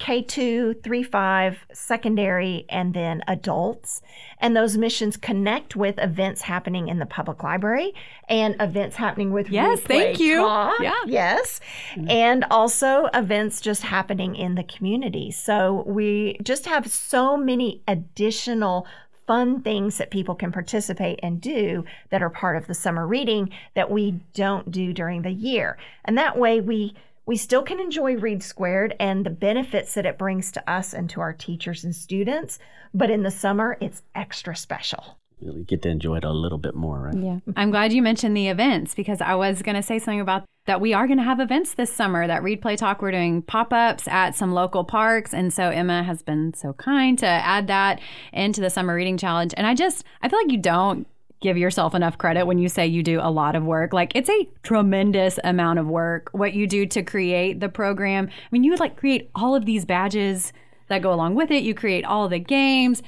K2, 0.00 0.82
3 0.82 1.02
5, 1.02 1.66
secondary, 1.72 2.64
and 2.68 2.94
then 2.94 3.22
adults. 3.28 4.00
And 4.38 4.56
those 4.56 4.76
missions 4.76 5.16
connect 5.16 5.76
with 5.76 5.98
events 5.98 6.40
happening 6.42 6.88
in 6.88 6.98
the 6.98 7.06
public 7.06 7.42
library 7.42 7.94
and 8.28 8.56
events 8.60 8.96
happening 8.96 9.32
with 9.32 9.50
Yes, 9.50 9.80
thank 9.80 10.18
you. 10.18 10.38
Talk. 10.38 10.80
Yeah. 10.80 10.94
Yes. 11.06 11.60
Mhm. 11.94 12.10
And 12.10 12.44
also 12.50 13.06
events 13.12 13.60
just 13.60 13.82
happening 13.82 14.34
in 14.34 14.54
the 14.54 14.64
community. 14.64 15.30
So 15.30 15.84
we 15.86 16.38
just 16.42 16.66
have 16.66 16.86
so 16.86 17.36
many 17.36 17.82
additional 17.86 18.86
fun 19.26 19.60
things 19.60 19.98
that 19.98 20.10
people 20.10 20.34
can 20.34 20.50
participate 20.50 21.20
and 21.22 21.40
do 21.40 21.84
that 22.08 22.22
are 22.22 22.30
part 22.30 22.56
of 22.56 22.66
the 22.66 22.74
summer 22.74 23.06
reading 23.06 23.48
that 23.74 23.90
we 23.90 24.18
don't 24.34 24.72
do 24.72 24.92
during 24.92 25.22
the 25.22 25.30
year. 25.30 25.76
And 26.04 26.18
that 26.18 26.36
way 26.36 26.60
we 26.60 26.94
we 27.30 27.36
still 27.36 27.62
can 27.62 27.78
enjoy 27.78 28.16
Read 28.16 28.42
Squared 28.42 28.96
and 28.98 29.24
the 29.24 29.30
benefits 29.30 29.94
that 29.94 30.04
it 30.04 30.18
brings 30.18 30.50
to 30.50 30.68
us 30.68 30.92
and 30.92 31.08
to 31.10 31.20
our 31.20 31.32
teachers 31.32 31.84
and 31.84 31.94
students, 31.94 32.58
but 32.92 33.08
in 33.08 33.22
the 33.22 33.30
summer 33.30 33.78
it's 33.80 34.02
extra 34.16 34.56
special. 34.56 35.16
Really 35.40 35.62
get 35.62 35.82
to 35.82 35.90
enjoy 35.90 36.16
it 36.16 36.24
a 36.24 36.32
little 36.32 36.58
bit 36.58 36.74
more, 36.74 36.98
right? 36.98 37.16
Yeah. 37.16 37.38
I'm 37.54 37.70
glad 37.70 37.92
you 37.92 38.02
mentioned 38.02 38.36
the 38.36 38.48
events 38.48 38.96
because 38.96 39.20
I 39.20 39.36
was 39.36 39.62
going 39.62 39.76
to 39.76 39.82
say 39.82 40.00
something 40.00 40.20
about 40.20 40.42
that 40.66 40.80
we 40.80 40.92
are 40.92 41.06
going 41.06 41.18
to 41.18 41.24
have 41.24 41.38
events 41.38 41.74
this 41.74 41.92
summer 41.92 42.26
that 42.26 42.42
Read 42.42 42.60
Play 42.60 42.74
Talk 42.74 43.00
we're 43.00 43.12
doing 43.12 43.42
pop-ups 43.42 44.08
at 44.08 44.34
some 44.34 44.50
local 44.50 44.82
parks 44.82 45.32
and 45.32 45.54
so 45.54 45.68
Emma 45.68 46.02
has 46.02 46.22
been 46.22 46.52
so 46.52 46.72
kind 46.72 47.16
to 47.20 47.26
add 47.26 47.68
that 47.68 48.00
into 48.32 48.60
the 48.60 48.70
summer 48.70 48.96
reading 48.96 49.16
challenge 49.16 49.54
and 49.56 49.68
I 49.68 49.76
just 49.76 50.02
I 50.20 50.28
feel 50.28 50.40
like 50.40 50.50
you 50.50 50.58
don't 50.58 51.06
give 51.40 51.56
yourself 51.56 51.94
enough 51.94 52.18
credit 52.18 52.46
when 52.46 52.58
you 52.58 52.68
say 52.68 52.86
you 52.86 53.02
do 53.02 53.18
a 53.20 53.30
lot 53.30 53.56
of 53.56 53.64
work. 53.64 53.92
Like 53.92 54.12
it's 54.14 54.28
a 54.28 54.48
tremendous 54.62 55.38
amount 55.42 55.78
of 55.78 55.86
work 55.86 56.28
what 56.32 56.54
you 56.54 56.66
do 56.66 56.86
to 56.86 57.02
create 57.02 57.60
the 57.60 57.68
program. 57.68 58.28
I 58.28 58.48
mean, 58.50 58.64
you 58.64 58.70
would 58.70 58.80
like 58.80 58.96
create 58.96 59.30
all 59.34 59.54
of 59.54 59.64
these 59.64 59.84
badges 59.84 60.52
that 60.88 61.02
go 61.02 61.12
along 61.12 61.34
with 61.34 61.50
it. 61.50 61.62
You 61.62 61.74
create 61.74 62.04
all 62.04 62.28
the 62.28 62.38
games. 62.38 63.02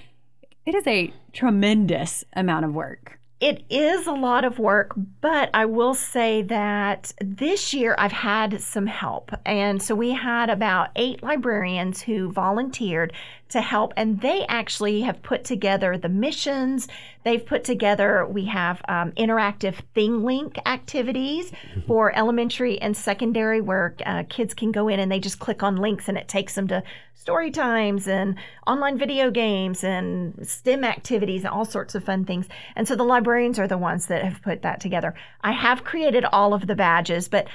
It 0.65 0.75
is 0.75 0.87
a 0.87 1.13
tremendous 1.33 2.25
amount 2.35 2.65
of 2.65 2.75
work. 2.75 3.19
It 3.43 3.65
is 3.69 4.07
a 4.07 4.13
lot 4.13 4.45
of 4.45 4.61
work, 4.61 4.93
but 5.21 5.51
I 5.53 5.65
will 5.65 5.95
say 5.95 6.43
that 6.43 7.13
this 7.21 7.75
year 7.75 7.97
I've 7.99 8.13
had 8.13 8.61
some 8.61 8.87
help. 8.87 9.33
And 9.45 9.83
so 9.83 9.97
we 9.97 10.13
had 10.13 10.49
about 10.49 10.91
eight 10.95 11.25
librarians 11.25 12.03
who 12.03 12.31
volunteered 12.31 13.13
to 13.53 13.61
help, 13.61 13.93
and 13.97 14.21
they 14.21 14.45
actually 14.47 15.03
have 15.03 15.23
put 15.23 15.45
together 15.45 15.97
the 15.97 16.09
missions. 16.09 16.89
They've 17.25 17.45
put 17.45 17.65
together, 17.65 18.27
we 18.27 18.47
have 18.47 18.83
um, 18.89 19.13
interactive 19.13 19.77
Thing 19.95 20.25
Link 20.25 20.59
activities 20.67 21.53
for 21.87 22.17
elementary 22.17 22.81
and 22.81 22.97
secondary 22.97 23.61
where 23.61 23.95
uh, 24.05 24.25
kids 24.29 24.55
can 24.55 24.73
go 24.73 24.89
in 24.89 24.99
and 24.99 25.13
they 25.13 25.21
just 25.21 25.39
click 25.39 25.63
on 25.63 25.77
links 25.77 26.09
and 26.09 26.17
it 26.19 26.29
takes 26.29 26.55
them 26.55 26.67
to 26.69 26.83
story 27.15 27.51
times 27.51 28.09
and 28.09 28.37
online 28.67 28.99
video 28.99 29.31
games 29.31 29.85
and 29.85 30.35
STEM 30.47 30.83
activities 30.83 31.45
and 31.45 31.53
all 31.53 31.65
sorts 31.65 31.95
of 31.95 32.03
fun 32.03 32.25
things. 32.25 32.49
And 32.75 32.89
so 32.89 32.97
the 32.97 33.05
librarians 33.05 33.59
are 33.59 33.69
the 33.69 33.79
ones 33.79 34.07
that 34.07 34.25
have 34.25 34.43
put 34.43 34.63
that 34.63 34.81
together. 34.81 35.15
I 35.43 35.53
have 35.53 35.85
created 35.85 36.25
all 36.25 36.55
of 36.55 36.67
the 36.67 36.75
badges, 36.75 37.29
but 37.29 37.47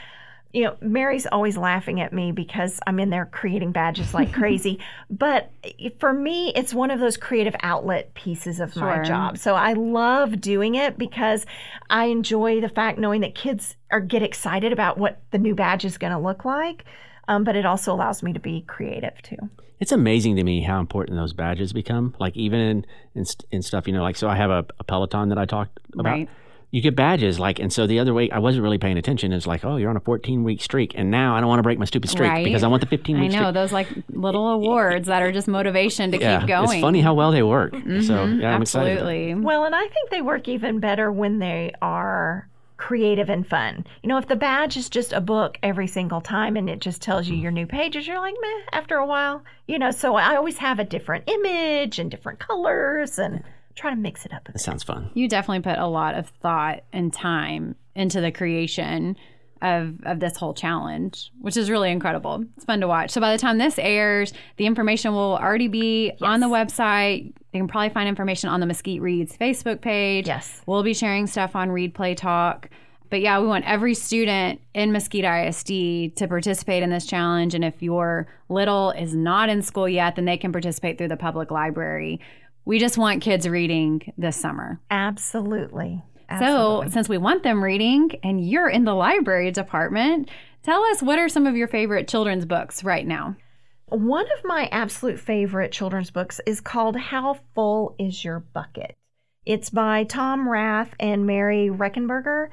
you 0.53 0.63
know, 0.63 0.77
Mary's 0.81 1.25
always 1.25 1.57
laughing 1.57 2.01
at 2.01 2.13
me 2.13 2.31
because 2.31 2.79
I'm 2.87 2.99
in 2.99 3.09
there 3.09 3.25
creating 3.25 3.71
badges 3.71 4.13
like 4.13 4.33
crazy. 4.41 4.79
but 5.09 5.51
for 5.99 6.13
me, 6.13 6.53
it's 6.55 6.73
one 6.73 6.91
of 6.91 6.99
those 6.99 7.17
creative 7.17 7.55
outlet 7.61 8.13
pieces 8.13 8.59
of 8.59 8.75
my 8.75 9.03
job. 9.03 9.37
So 9.37 9.55
I 9.55 9.73
love 9.73 10.39
doing 10.41 10.75
it 10.75 10.97
because 10.97 11.45
I 11.89 12.05
enjoy 12.05 12.61
the 12.61 12.69
fact 12.69 12.97
knowing 12.97 13.21
that 13.21 13.35
kids 13.35 13.75
are 13.91 13.99
get 13.99 14.23
excited 14.23 14.71
about 14.71 14.97
what 14.97 15.21
the 15.31 15.37
new 15.37 15.55
badge 15.55 15.85
is 15.85 15.97
going 15.97 16.13
to 16.13 16.19
look 16.19 16.45
like. 16.45 16.85
Um, 17.27 17.43
but 17.43 17.55
it 17.55 17.65
also 17.65 17.93
allows 17.93 18.23
me 18.23 18.33
to 18.33 18.39
be 18.39 18.61
creative 18.61 19.21
too. 19.21 19.37
It's 19.79 19.91
amazing 19.91 20.37
to 20.37 20.43
me 20.43 20.61
how 20.61 20.79
important 20.79 21.17
those 21.17 21.33
badges 21.33 21.73
become. 21.73 22.15
Like 22.19 22.35
even 22.35 22.59
in 22.59 22.85
in, 23.15 23.25
in 23.51 23.61
stuff, 23.61 23.87
you 23.87 23.93
know, 23.93 24.01
like 24.01 24.15
so 24.15 24.27
I 24.27 24.35
have 24.35 24.49
a, 24.49 24.65
a 24.79 24.83
Peloton 24.83 25.29
that 25.29 25.37
I 25.37 25.45
talked 25.45 25.79
about. 25.93 26.05
Right. 26.11 26.29
You 26.69 26.81
get 26.81 26.97
badges, 26.97 27.39
like, 27.39 27.59
and 27.59 27.71
so 27.71 27.87
the 27.87 27.99
other 27.99 28.13
way 28.13 28.29
I 28.29 28.39
wasn't 28.39 28.63
really 28.63 28.77
paying 28.77 28.97
attention. 28.97 29.31
It's 29.31 29.47
like, 29.47 29.63
oh, 29.63 29.77
you're 29.77 29.89
on 29.89 29.95
a 29.95 30.01
14 30.01 30.43
week 30.43 30.61
streak, 30.61 30.93
and 30.95 31.09
now 31.09 31.33
I 31.35 31.39
don't 31.39 31.47
want 31.47 31.59
to 31.59 31.63
break 31.63 31.79
my 31.79 31.85
stupid 31.85 32.09
streak 32.09 32.29
Right. 32.29 32.43
because 32.43 32.61
I 32.61 32.67
want 32.67 32.81
the 32.81 32.87
15 32.87 33.15
I 33.15 33.27
know 33.27 33.29
streak. 33.29 33.53
those 33.53 33.71
like 33.71 33.87
little 34.09 34.49
awards 34.49 35.07
that 35.07 35.21
are 35.21 35.31
just 35.31 35.47
motivation 35.47 36.11
to 36.11 36.19
yeah, 36.19 36.39
keep 36.39 36.49
going. 36.49 36.69
it's 36.71 36.81
funny 36.81 36.99
how 36.99 37.13
well 37.13 37.31
they 37.31 37.41
work. 37.41 37.71
So 37.73 37.79
Mhm, 37.79 38.41
yeah, 38.41 38.53
I'm 38.53 38.61
excited. 38.61 38.91
Absolutely. 38.97 39.35
Well, 39.35 39.63
and 39.63 39.73
I 39.73 39.87
think 39.87 40.09
they 40.11 40.21
work 40.21 40.49
even 40.49 40.79
better 40.79 41.09
when 41.09 41.39
they 41.39 41.71
are 41.81 42.49
creative 42.75 43.29
and 43.29 43.47
fun. 43.47 43.85
You 44.03 44.09
know, 44.09 44.17
if 44.17 44.27
the 44.27 44.35
badge 44.35 44.75
is 44.77 44.89
just 44.89 45.13
a 45.13 45.21
book 45.21 45.57
every 45.63 45.87
single 45.87 46.19
time 46.21 46.57
and 46.57 46.69
it 46.69 46.79
just 46.79 47.01
tells 47.01 47.27
you 47.29 47.35
your 47.37 47.49
new 47.51 47.65
pages, 47.65 48.05
you're 48.07 48.19
like, 48.19 48.35
meh, 48.41 48.63
after 48.77 48.97
a 48.97 49.05
while. 49.05 49.41
You 49.67 49.79
know, 49.79 49.89
so 49.91 50.15
I 50.15 50.35
always 50.35 50.57
have 50.57 50.79
a 50.79 50.83
different 50.83 51.23
image 51.27 51.97
and 51.97 52.11
different 52.11 52.39
colors 52.39 53.17
and 53.17 53.41
try 53.77 53.89
to 53.91 53.95
mix 53.95 54.25
it 54.25 54.33
up 54.33 54.41
a 54.43 54.45
That 54.51 54.53
bit. 54.53 54.61
sounds 54.61 54.83
fun. 54.83 55.09
You 55.13 55.27
definitely 55.29 55.61
put 55.69 55.79
a 55.79 55.87
lot 55.87 56.15
of 56.15 56.27
thought 56.41 56.83
and 56.91 57.13
time 57.13 57.75
into 57.95 58.19
the 58.21 58.31
creation 58.31 59.15
of, 59.61 59.95
of 60.05 60.19
this 60.19 60.37
whole 60.37 60.53
challenge, 60.53 61.31
which 61.41 61.57
is 61.57 61.69
really 61.69 61.89
incredible. 61.91 62.43
It's 62.55 62.65
fun 62.65 62.79
to 62.81 62.87
watch. 62.87 63.09
So 63.11 63.19
by 63.21 63.31
the 63.31 63.39
time 63.39 63.57
this 63.57 63.79
airs, 63.79 64.33
the 64.57 64.65
information 64.67 65.13
will 65.13 65.35
already 65.37 65.67
be 65.67 66.11
on 66.21 66.41
the 66.41 66.47
website. 66.47 67.33
You 67.53 67.61
can 67.61 67.67
probably 67.67 67.89
find 67.89 68.07
information 68.07 68.49
on 68.49 68.59
the 68.59 68.65
Mesquite 68.67 69.01
Reads 69.01 69.35
Facebook 69.35 69.81
page. 69.81 70.27
Yes. 70.27 70.61
We'll 70.67 70.83
be 70.83 70.93
sharing 70.93 71.25
stuff 71.25 71.55
on 71.55 71.71
Read 71.71 71.95
Play 71.95 72.13
Talk. 72.13 72.69
But 73.09 73.21
yeah, 73.21 73.39
we 73.39 73.47
want 73.47 73.65
every 73.65 73.93
student 73.95 74.59
in 74.75 74.91
Mesquite 74.91 75.23
ISD 75.23 76.17
to 76.17 76.27
participate 76.27 76.83
in 76.83 76.89
this 76.89 77.05
challenge. 77.05 77.55
And 77.55 77.63
if 77.63 77.81
your 77.81 78.27
little 78.49 78.91
is 78.91 79.15
not 79.15 79.49
in 79.49 79.61
school 79.61 79.87
yet, 79.89 80.17
then 80.17 80.25
they 80.25 80.37
can 80.37 80.51
participate 80.51 80.97
through 80.97 81.07
the 81.07 81.17
public 81.17 81.49
library. 81.49 82.19
We 82.67 82.79
just 82.79 82.97
want 82.97 83.21
kids 83.21 83.47
reading 83.47 84.11
this 84.17 84.35
summer. 84.35 84.81
Absolutely. 84.91 86.03
So, 86.37 86.83
since 86.89 87.07
we 87.07 87.17
want 87.17 87.43
them 87.43 87.63
reading 87.63 88.11
and 88.23 88.45
you're 88.45 88.67
in 88.67 88.83
the 88.83 88.93
library 88.93 89.51
department, 89.51 90.29
tell 90.63 90.83
us 90.83 91.01
what 91.01 91.17
are 91.17 91.29
some 91.29 91.47
of 91.47 91.55
your 91.55 91.69
favorite 91.69 92.09
children's 92.09 92.43
books 92.43 92.83
right 92.83 93.07
now? 93.07 93.37
One 93.85 94.25
of 94.25 94.43
my 94.43 94.67
absolute 94.69 95.17
favorite 95.17 95.71
children's 95.71 96.11
books 96.11 96.41
is 96.45 96.59
called 96.59 96.97
How 96.97 97.39
Full 97.55 97.95
Is 97.97 98.25
Your 98.25 98.41
Bucket? 98.41 98.97
It's 99.45 99.69
by 99.69 100.03
Tom 100.03 100.49
Rath 100.49 100.93
and 100.99 101.25
Mary 101.25 101.69
Reckmeyer. 101.71 102.49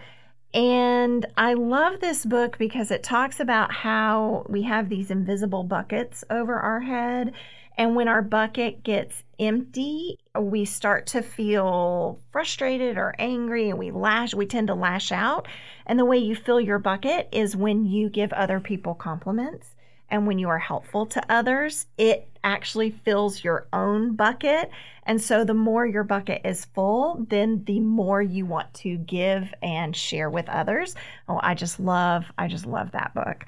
And 0.55 1.27
I 1.37 1.55
love 1.55 1.99
this 1.99 2.25
book 2.25 2.57
because 2.57 2.93
it 2.93 3.03
talks 3.03 3.41
about 3.41 3.73
how 3.73 4.47
we 4.49 4.63
have 4.63 4.89
these 4.89 5.11
invisible 5.11 5.65
buckets 5.65 6.23
over 6.31 6.55
our 6.55 6.83
head. 6.83 7.33
And 7.77 7.97
when 7.97 8.07
our 8.07 8.23
bucket 8.23 8.85
gets 8.85 9.24
empty, 9.39 10.19
we 10.39 10.65
start 10.65 11.07
to 11.09 11.23
feel 11.23 12.21
frustrated 12.31 12.97
or 12.99 13.15
angry 13.19 13.71
and 13.71 13.79
we 13.79 13.91
lash, 13.91 14.35
we 14.35 14.47
tend 14.47 14.69
to 14.69 14.75
lash 14.75 15.13
out. 15.13 15.49
And 15.87 15.99
the 15.99 16.05
way 16.05 16.19
you 16.19 16.35
fill 16.35 16.61
your 16.61 16.79
bucket 16.79 17.29
is 17.33 17.57
when 17.57 17.85
you 17.85 18.09
give 18.09 18.33
other 18.33 18.61
people 18.61 18.95
compliments 18.95 19.75
and 20.11 20.27
when 20.27 20.39
you 20.39 20.49
are 20.49 20.59
helpful 20.59 21.07
to 21.07 21.33
others, 21.33 21.87
it 21.99 22.29
actually 22.45 22.91
fills 22.91 23.43
your 23.43 23.67
own 23.73 24.15
bucket. 24.15 24.71
And 25.05 25.21
so 25.21 25.45
the 25.45 25.55
more 25.55 25.87
your 25.87 26.05
bucket 26.05 26.43
is 26.45 26.67
full, 26.67 27.27
then 27.29 27.65
the 27.65 27.81
more 27.81 28.23
you 28.23 28.47
want 28.47 28.73
to 28.75 28.97
give 28.97 29.53
and 29.63 29.97
share 29.97 30.31
with 30.31 30.49
others. 30.49 30.95
Oh, 31.29 31.41
I 31.43 31.55
just 31.55 31.81
love, 31.81 32.27
I 32.39 32.49
just 32.49 32.67
love 32.67 32.93
that 32.93 33.15
book. 33.15 33.47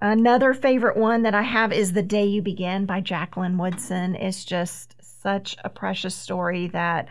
Another 0.00 0.52
favorite 0.52 0.96
one 0.96 1.22
that 1.22 1.34
I 1.34 1.42
have 1.42 1.72
is 1.72 1.92
The 1.92 2.02
Day 2.02 2.26
You 2.26 2.42
Begin 2.42 2.84
by 2.84 3.00
Jacqueline 3.00 3.56
Woodson. 3.56 4.14
It's 4.16 4.44
just 4.44 4.96
such 5.24 5.56
a 5.64 5.68
precious 5.70 6.14
story 6.14 6.68
that 6.68 7.08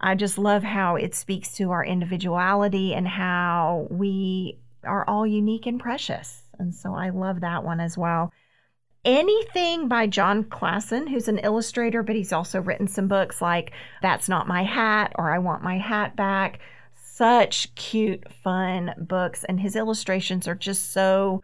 I 0.00 0.14
just 0.14 0.36
love 0.36 0.62
how 0.62 0.96
it 0.96 1.14
speaks 1.14 1.52
to 1.54 1.70
our 1.70 1.82
individuality 1.84 2.92
and 2.92 3.08
how 3.08 3.86
we 3.90 4.58
are 4.84 5.08
all 5.08 5.26
unique 5.26 5.64
and 5.66 5.80
precious. 5.80 6.42
And 6.58 6.74
so 6.74 6.94
I 6.94 7.08
love 7.10 7.40
that 7.40 7.64
one 7.64 7.80
as 7.80 7.96
well. 7.96 8.32
Anything 9.04 9.88
by 9.88 10.06
Jon 10.08 10.44
Klassen, 10.44 11.08
who's 11.08 11.28
an 11.28 11.38
illustrator, 11.38 12.02
but 12.02 12.16
he's 12.16 12.32
also 12.32 12.60
written 12.60 12.88
some 12.88 13.06
books 13.06 13.40
like 13.40 13.72
That's 14.02 14.28
Not 14.28 14.48
My 14.48 14.64
Hat 14.64 15.12
or 15.14 15.32
I 15.32 15.38
Want 15.38 15.62
My 15.62 15.78
Hat 15.78 16.16
Back. 16.16 16.58
Such 17.00 17.72
cute, 17.76 18.24
fun 18.42 18.92
books. 18.98 19.44
And 19.44 19.60
his 19.60 19.76
illustrations 19.76 20.48
are 20.48 20.56
just 20.56 20.92
so 20.92 21.42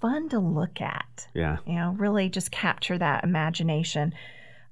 fun 0.00 0.28
to 0.28 0.38
look 0.38 0.80
at 0.80 1.26
Yeah. 1.34 1.56
you 1.66 1.74
know, 1.74 1.94
really 1.98 2.28
just 2.28 2.50
capture 2.50 2.98
that 2.98 3.24
imagination. 3.24 4.12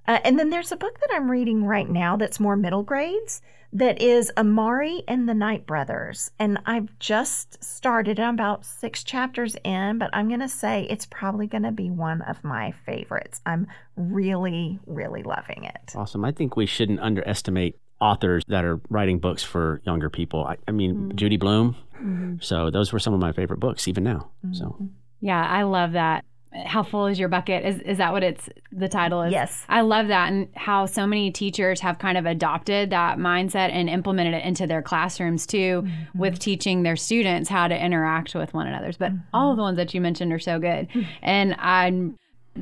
Uh, 0.08 0.18
and 0.24 0.38
then 0.38 0.50
there's 0.50 0.72
a 0.72 0.76
book 0.76 0.98
that 0.98 1.14
I'm 1.14 1.30
reading 1.30 1.64
right 1.64 1.88
now 1.88 2.16
that's 2.16 2.40
more 2.40 2.56
middle 2.56 2.82
grades 2.82 3.42
that 3.74 4.00
is 4.00 4.32
Amari 4.38 5.02
and 5.06 5.28
the 5.28 5.34
Night 5.34 5.66
Brothers. 5.66 6.30
And 6.38 6.58
I've 6.64 6.98
just 6.98 7.62
started, 7.62 8.18
I'm 8.18 8.32
about 8.32 8.64
six 8.64 9.04
chapters 9.04 9.54
in, 9.62 9.98
but 9.98 10.08
I'm 10.14 10.28
going 10.28 10.40
to 10.40 10.48
say 10.48 10.86
it's 10.88 11.04
probably 11.04 11.46
going 11.46 11.64
to 11.64 11.72
be 11.72 11.90
one 11.90 12.22
of 12.22 12.42
my 12.42 12.72
favorites. 12.86 13.42
I'm 13.44 13.66
really, 13.96 14.78
really 14.86 15.22
loving 15.22 15.64
it. 15.64 15.92
Awesome. 15.94 16.24
I 16.24 16.32
think 16.32 16.56
we 16.56 16.64
shouldn't 16.64 17.00
underestimate 17.00 17.78
authors 18.00 18.42
that 18.48 18.64
are 18.64 18.80
writing 18.88 19.18
books 19.18 19.42
for 19.42 19.82
younger 19.84 20.08
people. 20.08 20.46
I, 20.46 20.56
I 20.66 20.70
mean, 20.70 20.94
mm-hmm. 20.94 21.16
Judy 21.16 21.36
Blume. 21.36 21.76
Mm-hmm. 21.96 22.36
So 22.40 22.70
those 22.70 22.92
were 22.92 22.98
some 22.98 23.12
of 23.12 23.20
my 23.20 23.32
favorite 23.32 23.60
books, 23.60 23.86
even 23.86 24.04
now. 24.04 24.30
So 24.52 24.64
mm-hmm. 24.64 24.86
Yeah, 25.20 25.44
I 25.44 25.64
love 25.64 25.92
that. 25.92 26.24
How 26.66 26.82
full 26.82 27.06
is 27.06 27.18
your 27.18 27.28
bucket? 27.28 27.64
Is 27.64 27.80
is 27.82 27.98
that 27.98 28.12
what 28.12 28.22
it's 28.22 28.48
the 28.72 28.88
title 28.88 29.22
is? 29.22 29.32
Yes. 29.32 29.64
I 29.68 29.82
love 29.82 30.08
that 30.08 30.32
and 30.32 30.48
how 30.54 30.86
so 30.86 31.06
many 31.06 31.30
teachers 31.30 31.80
have 31.80 31.98
kind 31.98 32.16
of 32.16 32.26
adopted 32.26 32.90
that 32.90 33.18
mindset 33.18 33.70
and 33.70 33.88
implemented 33.88 34.34
it 34.34 34.44
into 34.44 34.66
their 34.66 34.82
classrooms 34.82 35.46
too 35.46 35.82
mm-hmm. 35.82 36.18
with 36.18 36.38
teaching 36.38 36.82
their 36.82 36.96
students 36.96 37.48
how 37.50 37.68
to 37.68 37.84
interact 37.84 38.34
with 38.34 38.54
one 38.54 38.66
another. 38.66 38.92
But 38.98 39.12
mm-hmm. 39.12 39.34
all 39.34 39.50
of 39.50 39.56
the 39.56 39.62
ones 39.62 39.76
that 39.76 39.92
you 39.92 40.00
mentioned 40.00 40.32
are 40.32 40.38
so 40.38 40.58
good. 40.58 40.88
and 41.22 41.54
I 41.58 42.12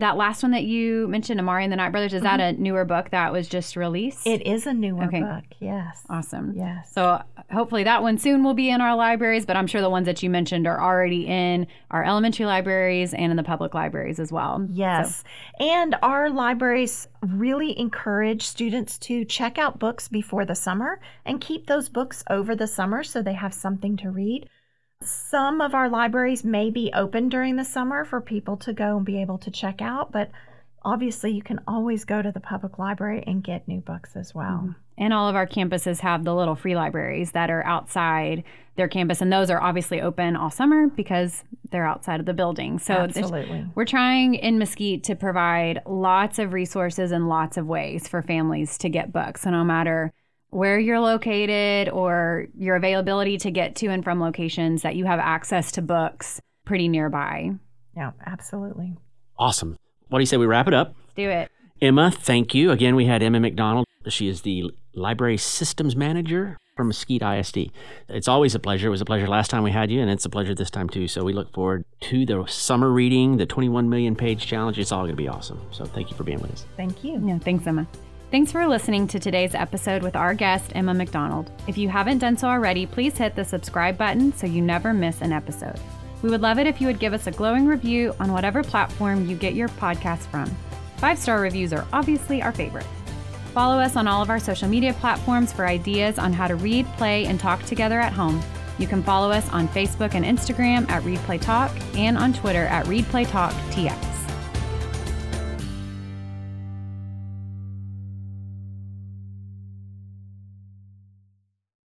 that 0.00 0.16
last 0.16 0.42
one 0.42 0.52
that 0.52 0.64
you 0.64 1.08
mentioned, 1.08 1.40
Amari 1.40 1.64
and 1.64 1.72
the 1.72 1.76
Night 1.76 1.90
Brothers, 1.90 2.14
is 2.14 2.22
that 2.22 2.40
mm-hmm. 2.40 2.60
a 2.60 2.62
newer 2.62 2.84
book 2.84 3.10
that 3.10 3.32
was 3.32 3.48
just 3.48 3.76
released? 3.76 4.26
It 4.26 4.46
is 4.46 4.66
a 4.66 4.72
newer 4.72 5.04
Okay. 5.04 5.20
book. 5.20 5.44
Yes. 5.58 6.04
awesome. 6.08 6.52
Yes. 6.56 6.92
So 6.92 7.22
hopefully 7.50 7.84
that 7.84 8.02
one 8.02 8.18
soon 8.18 8.44
will 8.44 8.54
be 8.54 8.70
in 8.70 8.80
our 8.80 8.94
libraries, 8.96 9.46
but 9.46 9.56
I'm 9.56 9.66
sure 9.66 9.80
the 9.80 9.90
ones 9.90 10.06
that 10.06 10.22
you 10.22 10.30
mentioned 10.30 10.66
are 10.66 10.80
already 10.80 11.26
in 11.26 11.66
our 11.90 12.04
elementary 12.04 12.46
libraries 12.46 13.14
and 13.14 13.30
in 13.30 13.36
the 13.36 13.42
public 13.42 13.74
libraries 13.74 14.18
as 14.18 14.32
well. 14.32 14.66
Yes. 14.70 15.24
And 15.60 15.96
our 16.02 16.30
libraries 16.30 17.08
really 17.22 17.78
encourage 17.78 18.42
students 18.42 18.98
to 18.98 19.24
check 19.24 19.58
out 19.58 19.78
books 19.78 20.08
before 20.08 20.44
the 20.44 20.54
summer 20.54 21.00
and 21.24 21.40
keep 21.40 21.66
those 21.66 21.88
books 21.88 22.22
over 22.30 22.54
the 22.54 22.66
summer 22.66 23.02
so 23.02 23.22
they 23.22 23.34
have 23.34 23.54
something 23.54 23.96
to 23.98 24.10
read. 24.10 24.48
Some 25.02 25.60
of 25.60 25.74
our 25.74 25.88
libraries 25.88 26.44
may 26.44 26.70
be 26.70 26.90
open 26.94 27.28
during 27.28 27.56
the 27.56 27.64
summer 27.64 28.04
for 28.04 28.20
people 28.20 28.56
to 28.58 28.72
go 28.72 28.96
and 28.96 29.04
be 29.04 29.20
able 29.20 29.38
to 29.38 29.50
check 29.50 29.82
out, 29.82 30.10
but 30.10 30.30
obviously 30.82 31.32
you 31.32 31.42
can 31.42 31.60
always 31.68 32.04
go 32.04 32.22
to 32.22 32.32
the 32.32 32.40
public 32.40 32.78
library 32.78 33.22
and 33.26 33.44
get 33.44 33.68
new 33.68 33.80
books 33.80 34.16
as 34.16 34.34
well. 34.34 34.60
Mm-hmm. 34.62 34.72
And 34.98 35.12
all 35.12 35.28
of 35.28 35.36
our 35.36 35.46
campuses 35.46 36.00
have 36.00 36.24
the 36.24 36.34
little 36.34 36.54
free 36.54 36.74
libraries 36.74 37.32
that 37.32 37.50
are 37.50 37.64
outside 37.66 38.44
their 38.76 38.88
campus, 38.88 39.20
and 39.20 39.30
those 39.30 39.50
are 39.50 39.60
obviously 39.60 40.00
open 40.00 40.36
all 40.36 40.50
summer 40.50 40.88
because 40.88 41.44
they're 41.70 41.86
outside 41.86 42.18
of 42.18 42.26
the 42.26 42.32
building. 42.32 42.78
So 42.78 42.94
Absolutely. 42.94 43.66
we're 43.74 43.84
trying 43.84 44.34
in 44.34 44.58
Mesquite 44.58 45.04
to 45.04 45.14
provide 45.14 45.82
lots 45.84 46.38
of 46.38 46.54
resources 46.54 47.12
and 47.12 47.28
lots 47.28 47.58
of 47.58 47.66
ways 47.66 48.08
for 48.08 48.22
families 48.22 48.78
to 48.78 48.88
get 48.88 49.12
books. 49.12 49.42
So 49.42 49.50
no 49.50 49.64
matter 49.64 50.12
where 50.56 50.78
you're 50.78 51.00
located 51.00 51.90
or 51.90 52.46
your 52.56 52.76
availability 52.76 53.36
to 53.36 53.50
get 53.50 53.76
to 53.76 53.88
and 53.88 54.02
from 54.02 54.20
locations, 54.20 54.80
that 54.80 54.96
you 54.96 55.04
have 55.04 55.18
access 55.18 55.70
to 55.72 55.82
books 55.82 56.40
pretty 56.64 56.88
nearby. 56.88 57.50
Yeah, 57.94 58.12
absolutely. 58.24 58.96
awesome. 59.38 59.76
What 60.08 60.18
do 60.18 60.22
you 60.22 60.26
say 60.26 60.38
we 60.38 60.46
wrap 60.46 60.66
it 60.66 60.72
up? 60.72 60.94
Let's 60.96 61.14
do 61.14 61.28
it. 61.28 61.50
Emma, 61.82 62.10
thank 62.10 62.54
you. 62.54 62.70
Again, 62.70 62.96
we 62.96 63.04
had 63.04 63.22
Emma 63.22 63.38
McDonald. 63.38 63.84
She 64.08 64.28
is 64.28 64.42
the 64.42 64.70
library 64.94 65.36
systems 65.36 65.94
manager 65.94 66.56
from 66.74 66.88
Mesquite 66.88 67.22
ISD. 67.22 67.70
It's 68.08 68.28
always 68.28 68.54
a 68.54 68.58
pleasure. 68.58 68.86
It 68.86 68.90
was 68.90 69.02
a 69.02 69.04
pleasure 69.04 69.26
last 69.28 69.50
time 69.50 69.62
we 69.62 69.72
had 69.72 69.90
you, 69.90 70.00
and 70.00 70.10
it's 70.10 70.24
a 70.24 70.30
pleasure 70.30 70.54
this 70.54 70.70
time 70.70 70.88
too. 70.88 71.06
So 71.06 71.22
we 71.22 71.34
look 71.34 71.52
forward 71.52 71.84
to 72.02 72.24
the 72.24 72.46
summer 72.46 72.90
reading, 72.90 73.36
the 73.36 73.46
21 73.46 73.90
million 73.90 74.16
page 74.16 74.46
challenge. 74.46 74.78
It's 74.78 74.92
all 74.92 75.02
going 75.02 75.10
to 75.10 75.16
be 75.16 75.28
awesome. 75.28 75.60
So 75.70 75.84
thank 75.84 76.10
you 76.10 76.16
for 76.16 76.24
being 76.24 76.40
with 76.40 76.52
us. 76.52 76.64
Thank 76.78 77.04
you. 77.04 77.20
Yeah, 77.26 77.38
thanks, 77.38 77.66
Emma. 77.66 77.86
Thanks 78.32 78.50
for 78.50 78.66
listening 78.66 79.06
to 79.08 79.20
today's 79.20 79.54
episode 79.54 80.02
with 80.02 80.16
our 80.16 80.34
guest, 80.34 80.72
Emma 80.74 80.92
McDonald. 80.92 81.48
If 81.68 81.78
you 81.78 81.88
haven't 81.88 82.18
done 82.18 82.36
so 82.36 82.48
already, 82.48 82.84
please 82.84 83.16
hit 83.16 83.36
the 83.36 83.44
subscribe 83.44 83.96
button 83.96 84.32
so 84.32 84.48
you 84.48 84.60
never 84.60 84.92
miss 84.92 85.22
an 85.22 85.32
episode. 85.32 85.78
We 86.22 86.30
would 86.30 86.40
love 86.40 86.58
it 86.58 86.66
if 86.66 86.80
you 86.80 86.88
would 86.88 86.98
give 86.98 87.12
us 87.12 87.28
a 87.28 87.30
glowing 87.30 87.66
review 87.66 88.14
on 88.18 88.32
whatever 88.32 88.64
platform 88.64 89.28
you 89.28 89.36
get 89.36 89.54
your 89.54 89.68
podcast 89.68 90.26
from. 90.26 90.46
Five 90.96 91.18
star 91.18 91.40
reviews 91.40 91.72
are 91.72 91.86
obviously 91.92 92.42
our 92.42 92.50
favorite. 92.50 92.86
Follow 93.54 93.78
us 93.78 93.94
on 93.94 94.08
all 94.08 94.22
of 94.22 94.28
our 94.28 94.40
social 94.40 94.68
media 94.68 94.92
platforms 94.94 95.52
for 95.52 95.64
ideas 95.64 96.18
on 96.18 96.32
how 96.32 96.48
to 96.48 96.56
read, 96.56 96.84
play, 96.96 97.26
and 97.26 97.38
talk 97.38 97.64
together 97.64 98.00
at 98.00 98.12
home. 98.12 98.42
You 98.78 98.88
can 98.88 99.04
follow 99.04 99.30
us 99.30 99.48
on 99.50 99.68
Facebook 99.68 100.14
and 100.14 100.24
Instagram 100.24 100.90
at 100.90 101.04
Read 101.04 101.20
Play 101.20 101.38
Talk 101.38 101.70
and 101.96 102.18
on 102.18 102.32
Twitter 102.32 102.64
at 102.66 102.88
Read 102.88 103.04
Play 103.06 103.24
Talk 103.24 103.52
TX. 103.70 104.25